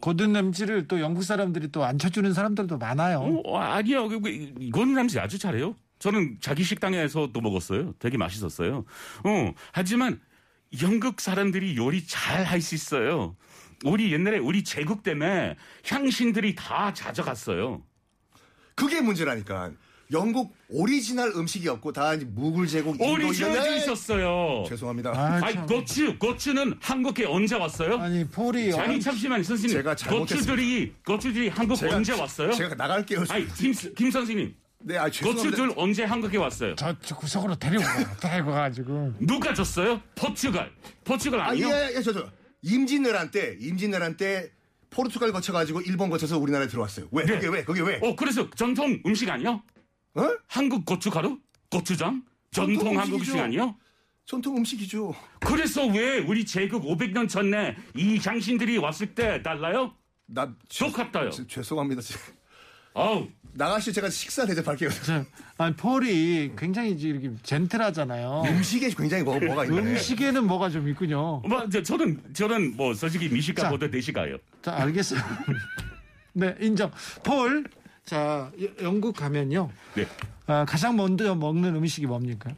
고든 0.00 0.32
램지를 0.32 0.88
또 0.88 1.00
영국 1.00 1.22
사람들이 1.22 1.70
또 1.72 1.84
안 1.84 1.98
쳐주는 1.98 2.32
사람들도 2.32 2.78
많아요. 2.78 3.42
어, 3.44 3.58
아니요. 3.58 4.08
그, 4.08 4.20
그, 4.20 4.28
이건 4.60 4.94
남지 4.94 5.18
아주 5.20 5.38
잘해요. 5.38 5.74
저는 5.98 6.38
자기 6.40 6.62
식당에서도 6.62 7.38
먹었어요. 7.40 7.94
되게 7.98 8.16
맛있었어요. 8.16 8.84
어, 9.24 9.52
하지만 9.72 10.20
영국 10.82 11.20
사람들이 11.20 11.76
요리 11.76 12.06
잘 12.06 12.44
할 12.44 12.60
수 12.60 12.74
있어요. 12.74 13.36
우리 13.84 14.12
옛날에 14.12 14.38
우리 14.38 14.64
제국 14.64 15.02
때문에 15.02 15.56
향신료들이 15.86 16.54
다 16.54 16.92
찾아갔어요. 16.92 17.82
그게 18.74 19.00
문제라니까. 19.00 19.72
영국 20.12 20.54
오리지널 20.70 21.32
음식이 21.36 21.68
없고 21.68 21.92
다 21.92 22.14
이제 22.14 22.24
무굴 22.24 22.66
제국 22.66 22.98
인도 23.00 23.12
오리지널도 23.12 23.74
있었어요. 23.76 24.64
죄송합니다. 24.68 25.10
아, 25.10 25.40
아니, 25.44 25.54
참. 25.54 25.66
고추, 25.66 26.18
고추는 26.18 26.74
한국에 26.80 27.26
언제 27.26 27.56
왔어요? 27.56 27.98
아니 27.98 28.24
폴이 28.26 28.72
아니, 28.74 28.96
어- 28.96 28.98
잠시만, 29.00 29.42
선생님. 29.42 29.76
제가 29.76 29.94
잘못했습니다. 29.94 30.52
고추들이, 30.52 30.94
고추들이 31.04 31.48
한국 31.48 31.82
언제 31.82 32.12
왔어요? 32.18 32.52
제가 32.52 32.74
나갈게요. 32.74 33.24
아니, 33.28 33.46
김, 33.54 33.72
김 33.72 34.10
선생님. 34.10 34.54
네, 34.80 34.96
아, 34.96 35.10
죄송합니다. 35.10 35.50
고추들 35.50 35.72
언제 35.76 36.04
한국에 36.04 36.38
왔어요? 36.38 36.74
저, 36.76 36.94
저 37.02 37.14
구석으로 37.16 37.56
데리고 37.56 37.82
가, 37.82 38.16
데리고 38.16 38.50
가가지고 38.52 39.14
누가 39.20 39.52
줬어요? 39.52 40.00
포르투갈. 40.14 40.70
포르투갈 41.04 41.40
아, 41.40 41.48
아니요? 41.48 41.68
예, 41.68 41.92
예, 41.96 42.02
저, 42.02 42.12
저. 42.12 42.26
임진왜란 42.62 43.30
때, 43.30 43.56
임진왜란 43.60 44.16
때 44.16 44.50
포르투갈 44.90 45.32
거쳐가지고 45.32 45.82
일본 45.82 46.08
거쳐서 46.08 46.38
우리나라에 46.38 46.68
들어왔어요. 46.68 47.08
왜? 47.10 47.24
네. 47.26 47.34
그게 47.34 47.48
왜? 47.48 47.64
그게 47.64 47.80
왜? 47.82 48.00
어, 48.02 48.16
그래서 48.16 48.48
전통 48.56 49.00
음식 49.04 49.28
아니요? 49.28 49.62
어? 50.14 50.22
한국 50.46 50.84
고춧가루? 50.84 51.38
고추장? 51.70 52.22
전통 52.50 52.74
전통 52.76 52.98
한국 52.98 53.14
음식이죠. 53.16 53.32
음식 53.32 53.42
아니요? 53.44 53.74
전통 54.24 54.56
음식이죠. 54.56 55.14
그래서 55.40 55.86
왜 55.86 56.18
우리 56.18 56.44
제국 56.44 56.84
500년 56.84 57.28
전에 57.28 57.76
이 57.94 58.20
장신들이 58.20 58.78
왔을 58.78 59.14
때 59.14 59.42
달라요? 59.42 59.94
나. 60.26 60.52
죄- 61.30 61.46
죄송합니다. 61.46 62.02
어우, 62.94 63.28
나가시 63.52 63.92
제가 63.92 64.10
식사 64.10 64.44
대접할게요. 64.44 64.90
저, 65.04 65.24
아니 65.56 65.74
폴이 65.76 66.52
굉장히 66.58 66.90
이렇게 66.90 67.30
젠틀하잖아요. 67.42 68.42
음식에 68.46 68.90
굉장히 68.90 69.22
뭐, 69.22 69.38
뭐가 69.38 69.64
있네. 69.64 69.78
음식에는 69.78 70.46
뭐가 70.46 70.68
좀 70.68 70.88
있군요. 70.88 71.40
뭐, 71.46 71.68
저, 71.70 71.82
저는, 71.82 72.22
저는 72.34 72.76
뭐, 72.76 72.92
솔직히 72.94 73.28
미식가보다 73.28 73.88
대식가예요. 73.90 74.36
자, 74.62 74.74
알겠어요. 74.74 75.20
네, 76.34 76.54
인정. 76.60 76.90
폴, 77.24 77.64
자, 78.12 78.50
여- 78.62 78.84
영국 78.84 79.14
가면요. 79.16 79.70
네. 79.94 80.06
아, 80.46 80.64
가장 80.64 80.96
먼저 80.96 81.34
먹는 81.34 81.76
음식이 81.76 82.06
뭡니까? 82.06 82.50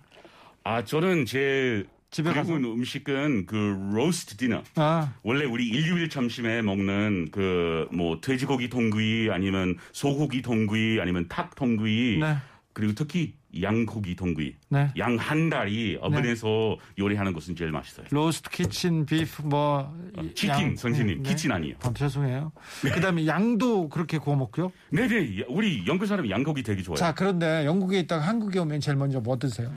아, 0.63 0.85
저는 0.85 1.27
제일 1.27 1.89
집에 2.13 2.33
가서? 2.33 2.55
음식은 2.55 3.47
그 3.47 3.91
roast 3.93 4.37
dinner. 4.37 4.63
아, 4.77 5.13
원래 5.25 5.45
우리 5.45 5.67
일요일 5.67 6.09
점심에 6.09 6.63
먹는 6.63 7.31
그 7.33 7.89
뭐 7.93 8.21
돼지고기 8.21 8.69
통구이 8.69 9.31
아니면 9.33 9.77
소고기 9.93 10.41
통구이 10.43 11.01
아니면 11.01 11.27
닭 11.29 11.57
통구이 11.57 12.19
네. 12.21 12.37
그리고 12.73 12.93
특히 12.95 13.35
양고기 13.61 14.15
통구이 14.17 14.55
네. 14.69 14.91
양 14.97 15.17
한 15.19 15.51
다리 15.51 15.99
오븐에서 16.01 16.77
요리하는 16.99 17.33
것은 17.33 17.57
제일 17.57 17.73
맛있어요. 17.73 18.07
roast 18.11 18.51
kitchen 18.51 19.07
beef 19.07 19.43
뭐 19.43 19.93
치킨 20.35 20.77
선생님 20.77 21.23
kitchen 21.23 21.51
아니에요. 21.53 21.77
아, 21.83 21.93
죄송해요. 21.93 22.53
그다음에 22.83 23.27
양도 23.27 23.89
그렇게 23.89 24.19
구워 24.19 24.37
먹고요. 24.37 24.73
네네 24.91 25.45
우리 25.49 25.85
영국 25.87 26.07
사람이 26.07 26.31
양고기 26.31 26.63
되게 26.63 26.83
좋아해요. 26.83 26.97
자, 26.97 27.13
그런데 27.15 27.65
영국에 27.67 27.99
있다가 28.01 28.23
한국에 28.27 28.59
오면 28.61 28.81
제일 28.81 28.97
먼저 28.97 29.21
뭐 29.21 29.37
드세요? 29.39 29.73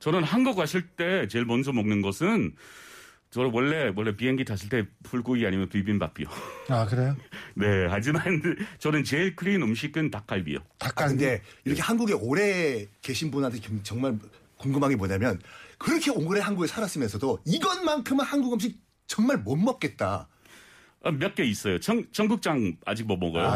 저는 0.00 0.22
한국 0.24 0.58
왔을 0.58 0.82
때 0.82 1.26
제일 1.28 1.44
먼저 1.44 1.72
먹는 1.72 2.02
것은 2.02 2.52
저는 3.30 3.50
원래 3.52 3.92
원래 3.94 4.16
비행기 4.16 4.44
탔을 4.44 4.68
때 4.70 4.86
불고기 5.02 5.46
아니면 5.46 5.68
비빔밥이요. 5.68 6.26
아, 6.70 6.86
그래요? 6.86 7.14
네 7.54 7.86
하지만 7.88 8.22
저는 8.78 9.04
제일 9.04 9.36
그리운 9.36 9.60
음식은 9.62 10.10
닭갈비요. 10.10 10.58
아, 10.58 10.86
닭갈비. 10.86 11.16
근데 11.16 11.42
이렇게 11.64 11.82
한국에 11.82 12.14
오래 12.14 12.86
계신 13.02 13.30
분한테 13.30 13.60
좀- 13.60 13.80
정말 13.82 14.18
궁금한 14.56 14.90
게 14.90 14.96
뭐냐면 14.96 15.38
그렇게 15.76 16.10
오래 16.10 16.40
한국에 16.40 16.66
살았으면서도 16.66 17.40
이것만큼은 17.44 18.24
한국 18.24 18.54
음식 18.54 18.80
정말 19.06 19.36
못 19.38 19.56
먹겠다. 19.56 20.28
몇개 21.18 21.44
있어요. 21.44 21.78
청, 21.78 22.04
청국장 22.10 22.76
아직 22.84 23.06
못 23.06 23.16
먹어요. 23.18 23.46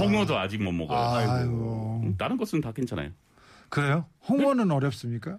홍어도 0.00 0.38
아직 0.38 0.62
못 0.62 0.72
먹어요. 0.72 0.98
아이고. 0.98 2.02
음, 2.04 2.16
다른 2.18 2.36
것은 2.36 2.60
다 2.60 2.70
괜찮아요. 2.72 3.10
그래요? 3.70 4.06
홍어는 4.28 4.70
어렵습니까? 4.70 5.38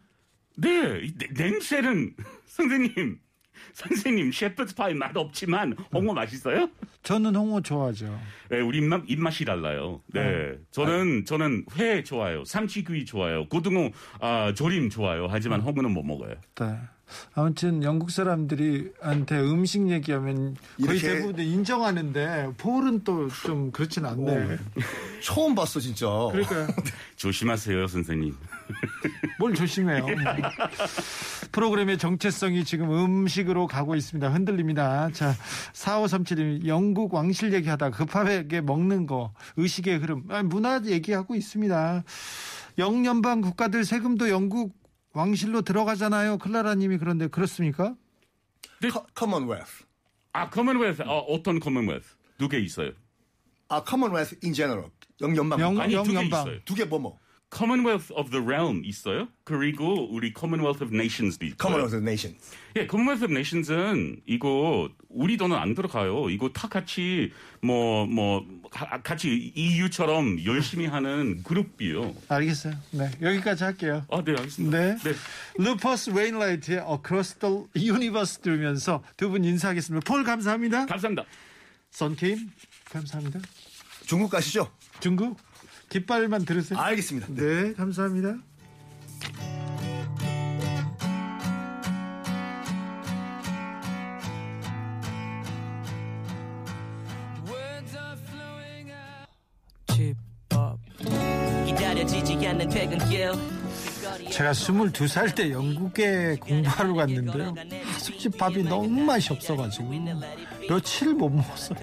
네, 0.58 1.02
이 1.04 1.14
내- 1.16 1.28
냄새는 1.44 2.16
선생님, 2.48 3.20
선생님 3.74 4.32
셰프드 4.32 4.76
파이 4.76 4.94
맛 4.94 5.16
없지만 5.16 5.76
홍어 5.94 6.14
맛있어요? 6.14 6.70
저는 7.04 7.36
홍어 7.36 7.62
좋아하죠. 7.62 8.20
네, 8.50 8.60
우리 8.62 8.78
입맛, 8.80 9.04
입맛이 9.08 9.46
달라요. 9.46 10.02
네, 10.14 10.54
저는 10.72 11.26
저는 11.26 11.66
회 11.78 12.04
좋아요, 12.04 12.44
삼치구이 12.46 13.06
좋아요, 13.06 13.48
고등어 13.50 13.90
아, 14.20 14.54
조림 14.56 14.90
좋아요. 14.90 15.28
하지만 15.30 15.62
홍어는 15.62 15.92
못 15.92 16.04
먹어요. 16.04 16.36
네. 16.56 16.78
아무튼 17.36 17.84
영국 17.84 18.10
사람들이한테 18.10 19.38
음식 19.40 19.88
얘기하면 19.90 20.56
거의 20.84 20.98
이렇게- 20.98 21.16
대부분 21.20 21.40
인정하는데 21.44 22.52
폴은 22.58 23.04
또 23.04 23.28
좀 23.44 23.72
그렇진 23.72 24.06
않네. 24.06 24.58
처음 25.22 25.54
봤어 25.54 25.80
진짜. 25.80 26.08
그러니까 26.32 26.68
조심하세요, 27.18 27.86
선생님. 27.88 28.36
뭘 29.40 29.54
조심해요. 29.54 30.06
프로그램의 31.52 31.98
정체성이 31.98 32.64
지금 32.66 32.92
음식으로 32.92 33.68
가고 33.68 33.96
있습니다. 33.96 34.30
흔들립니다. 34.30 35.10
자, 35.12 35.34
4537님, 35.74 36.66
영국 36.68 37.14
왕실 37.14 37.54
얘기하다 37.54 37.92
급하게 37.92 38.62
먹는 38.62 39.06
거, 39.06 39.34
의식의 39.58 39.98
흐름, 40.00 40.24
아니, 40.30 40.48
문화 40.48 40.82
얘기하고 40.86 41.36
있습니다. 41.36 42.04
영연방 42.78 43.42
국가들 43.42 43.84
세금도 43.86 44.30
영국 44.30 44.74
왕실로 45.14 45.62
들어가잖아요. 45.62 46.40
클라라님이 46.40 46.98
그런데 46.98 47.28
그렇습니까? 47.28 47.96
Com- 48.92 49.06
Commonwealth. 49.14 49.86
아, 50.34 50.50
Commonwealth, 50.50 51.04
어, 51.04 51.20
어떤 51.20 51.60
Commonwealth? 51.60 52.16
두 52.38 52.50
개 52.50 52.58
있어요. 52.60 52.92
아 53.70 53.84
커먼웰스 53.84 54.38
in 54.44 54.54
general. 54.54 54.90
영연방 55.22 55.60
영- 55.60 55.70
국가. 55.74 55.84
아니, 55.84 55.94
두개 55.96 56.16
영연방. 56.16 56.42
있어요. 56.42 56.60
두개 56.66 56.86
뭐 56.86 57.00
뭐. 57.00 57.20
Commonwealth 57.54 58.12
of 58.16 58.32
the 58.32 58.44
Realm 58.44 58.82
있어요. 58.84 59.28
그리고 59.44 60.10
우리 60.12 60.34
Commonwealth 60.38 60.84
of 60.84 60.94
Nations도 60.94 61.46
있어요. 61.46 61.58
Commonwealth 61.62 61.96
of 61.96 62.02
Nations. 62.04 62.40
예, 62.76 62.88
Commonwealth 62.88 63.24
of 63.24 63.32
Nations은 63.32 64.22
이거 64.26 64.90
우리 65.10 65.38
돈은 65.38 65.56
안 65.56 65.76
들어가요. 65.76 66.30
이거 66.32 66.50
다 66.50 66.68
같이 66.68 67.32
뭐뭐 67.62 68.46
같이 69.04 69.52
EU처럼 69.56 70.44
열심히 70.46 70.88
하는 70.88 71.44
그룹이요. 71.44 72.16
알겠어요. 72.30 72.74
네, 72.92 73.12
여기까지 73.22 73.64
할게요. 73.64 74.04
아, 74.10 74.24
네, 74.24 74.32
알겠습니다. 74.32 74.78
네. 74.80 74.96
네. 75.04 75.14
루퍼스 75.60 76.10
웨인라이트의 76.10 76.80
Across 76.80 77.36
the 77.40 77.64
Universe 77.76 78.42
들으면서 78.42 79.04
두 79.18 79.30
분 79.30 79.44
인사하겠습니다. 79.46 80.04
폴 80.12 80.24
감사합니다. 80.24 80.88
감사합니다. 80.88 81.24
선케임 81.92 82.50
감사합니다. 82.86 83.40
중국 84.08 84.32
가시죠? 84.32 84.72
중국 85.00 85.38
깃발만 85.94 86.44
들으세요. 86.46 86.80
알겠습니다. 86.80 87.28
네. 87.30 87.44
네, 87.44 87.74
감사합니다. 87.74 88.38
제가 104.32 104.52
22살 104.52 105.36
때 105.36 105.52
영국에 105.52 106.38
공부하러 106.40 106.96
갔는데요. 106.96 107.54
숙집 108.04 108.38
밥이 108.38 108.64
너무 108.64 108.90
맛이 109.02 109.32
없어가지고 109.32 109.90
며칠 110.68 111.14
못 111.14 111.30
먹었어요. 111.30 111.80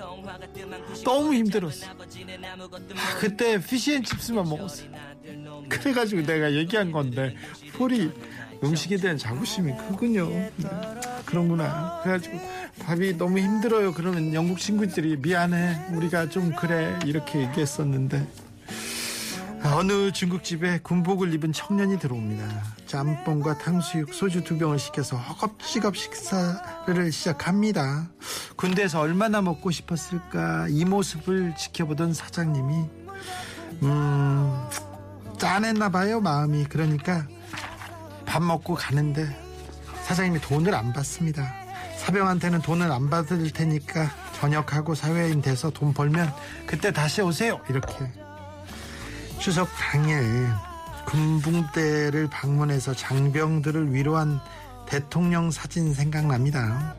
너무 1.05 1.35
힘들었어. 1.35 1.87
아, 1.89 3.19
그때 3.19 3.61
피시앤칩스만 3.61 4.45
먹었어요. 4.49 4.91
그래가지고 5.69 6.23
내가 6.23 6.53
얘기한 6.53 6.93
건데 6.93 7.35
폴이 7.75 8.11
음식에 8.63 8.99
대한 8.99 9.17
자부심이 9.17 9.73
크군요. 9.75 10.29
네, 10.29 10.53
그런구나. 11.25 12.01
그래가지고 12.03 12.39
밥이 12.81 13.17
너무 13.17 13.39
힘들어요. 13.39 13.95
그러면 13.95 14.35
영국 14.35 14.59
친구들이 14.59 15.17
미안해. 15.17 15.95
우리가 15.95 16.29
좀 16.29 16.55
그래 16.55 16.99
이렇게 17.07 17.41
얘기했었는데 17.41 18.27
어느 19.63 20.11
중국집에 20.11 20.81
군복을 20.83 21.35
입은 21.35 21.53
청년이 21.53 21.99
들어옵니다. 21.99 22.47
짬뽕과 22.87 23.59
탕수육, 23.59 24.15
소주 24.15 24.43
두 24.43 24.57
병을 24.59 24.79
시켜서 24.79 25.17
허겁지겁 25.17 25.97
식사를 25.97 27.13
시작합니다. 27.13 28.09
군대에서 28.57 29.01
얼마나 29.01 29.43
먹고 29.43 29.71
싶었을까 29.71 30.69
이 30.71 30.85
모습을 30.85 31.55
지켜보던 31.57 32.15
사장님이 32.15 32.75
음 33.83 34.69
짠했나 35.39 35.91
봐요 35.91 36.21
마음이 36.21 36.65
그러니까 36.65 37.27
밥 38.25 38.43
먹고 38.43 38.75
가는데 38.75 39.27
사장님이 40.05 40.41
돈을 40.41 40.75
안 40.75 40.93
받습니다. 40.93 41.55
사병한테는 41.99 42.63
돈을 42.63 42.91
안 42.91 43.11
받을 43.11 43.51
테니까 43.51 44.11
전역하고 44.41 44.95
사회인 44.95 45.43
돼서 45.43 45.69
돈 45.71 45.93
벌면 45.93 46.33
그때 46.67 46.93
다시 46.93 47.21
오세요 47.21 47.61
이렇게 47.69 48.11
추석 49.41 49.71
당일 49.75 50.49
군붕대를 51.07 52.29
방문해서 52.29 52.93
장병들을 52.93 53.95
위로한 53.95 54.39
대통령 54.87 55.51
사진 55.51 55.95
생각납니다. 55.95 56.95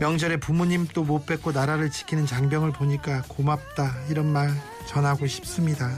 명절에 0.00 0.38
부모님도 0.38 1.04
못 1.04 1.24
뵙고 1.24 1.52
나라를 1.52 1.90
지키는 1.92 2.26
장병을 2.26 2.72
보니까 2.72 3.22
고맙다 3.28 3.94
이런 4.10 4.26
말 4.26 4.50
전하고 4.88 5.28
싶습니다. 5.28 5.88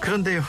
그런데요. 0.00 0.42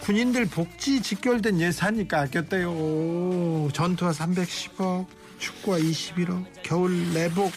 군인들 0.00 0.46
복지 0.46 1.00
직결된 1.00 1.60
예산이 1.60 2.08
깎였대요. 2.08 3.68
전투화 3.72 4.10
310억, 4.10 5.06
축구화 5.38 5.78
21억, 5.78 6.44
겨울 6.64 7.14
내복 7.14 7.52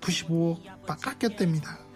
95억 0.00 1.00
깎였답니다. 1.02 1.87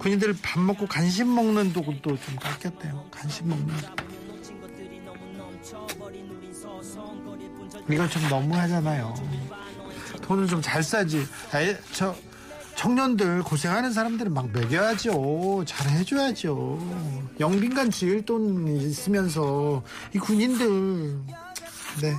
군인들 0.00 0.34
밥 0.42 0.58
먹고 0.60 0.86
간식 0.86 1.26
먹는 1.26 1.72
돈도 1.74 2.00
좀 2.02 2.36
깎였대요. 2.40 3.06
간식 3.10 3.46
먹는 3.46 3.66
돈. 3.66 4.10
이건 7.92 8.08
좀 8.08 8.28
너무하잖아요. 8.28 9.14
돈을 10.22 10.46
좀 10.46 10.62
잘 10.62 10.82
써야지. 10.82 11.26
아예 11.52 11.78
저 11.92 12.16
청년들 12.76 13.42
고생하는 13.42 13.92
사람들은 13.92 14.32
막 14.32 14.50
먹여야죠. 14.52 15.64
잘 15.66 15.90
해줘야죠. 15.90 17.34
영빈관 17.38 17.90
지을 17.90 18.24
돈 18.24 18.66
있으면서 18.68 19.82
이 20.14 20.18
군인들 20.18 21.18
네. 22.00 22.14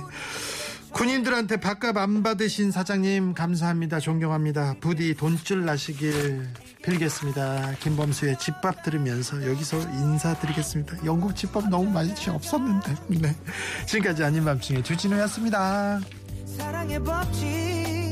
군인들한테 0.92 1.56
밥값 1.56 1.96
안 1.96 2.22
받으신 2.22 2.70
사장님 2.70 3.34
감사합니다. 3.34 3.98
존경합니다. 3.98 4.76
부디 4.78 5.14
돈줄 5.14 5.64
나시길 5.64 6.46
빌겠습니다. 6.82 7.72
김범수의 7.80 8.38
집밥 8.38 8.82
들으면서 8.82 9.44
여기서 9.46 9.78
인사드리겠습니다. 9.78 11.04
영국 11.04 11.34
집밥 11.34 11.68
너무 11.68 11.90
맛이 11.90 12.28
없었는데. 12.28 12.94
네. 13.08 13.34
지금까지 13.86 14.24
아닌 14.24 14.44
밤중에 14.44 14.82
주진우였습니다. 14.82 16.00
사랑의 16.58 16.98
법칙 17.02 18.11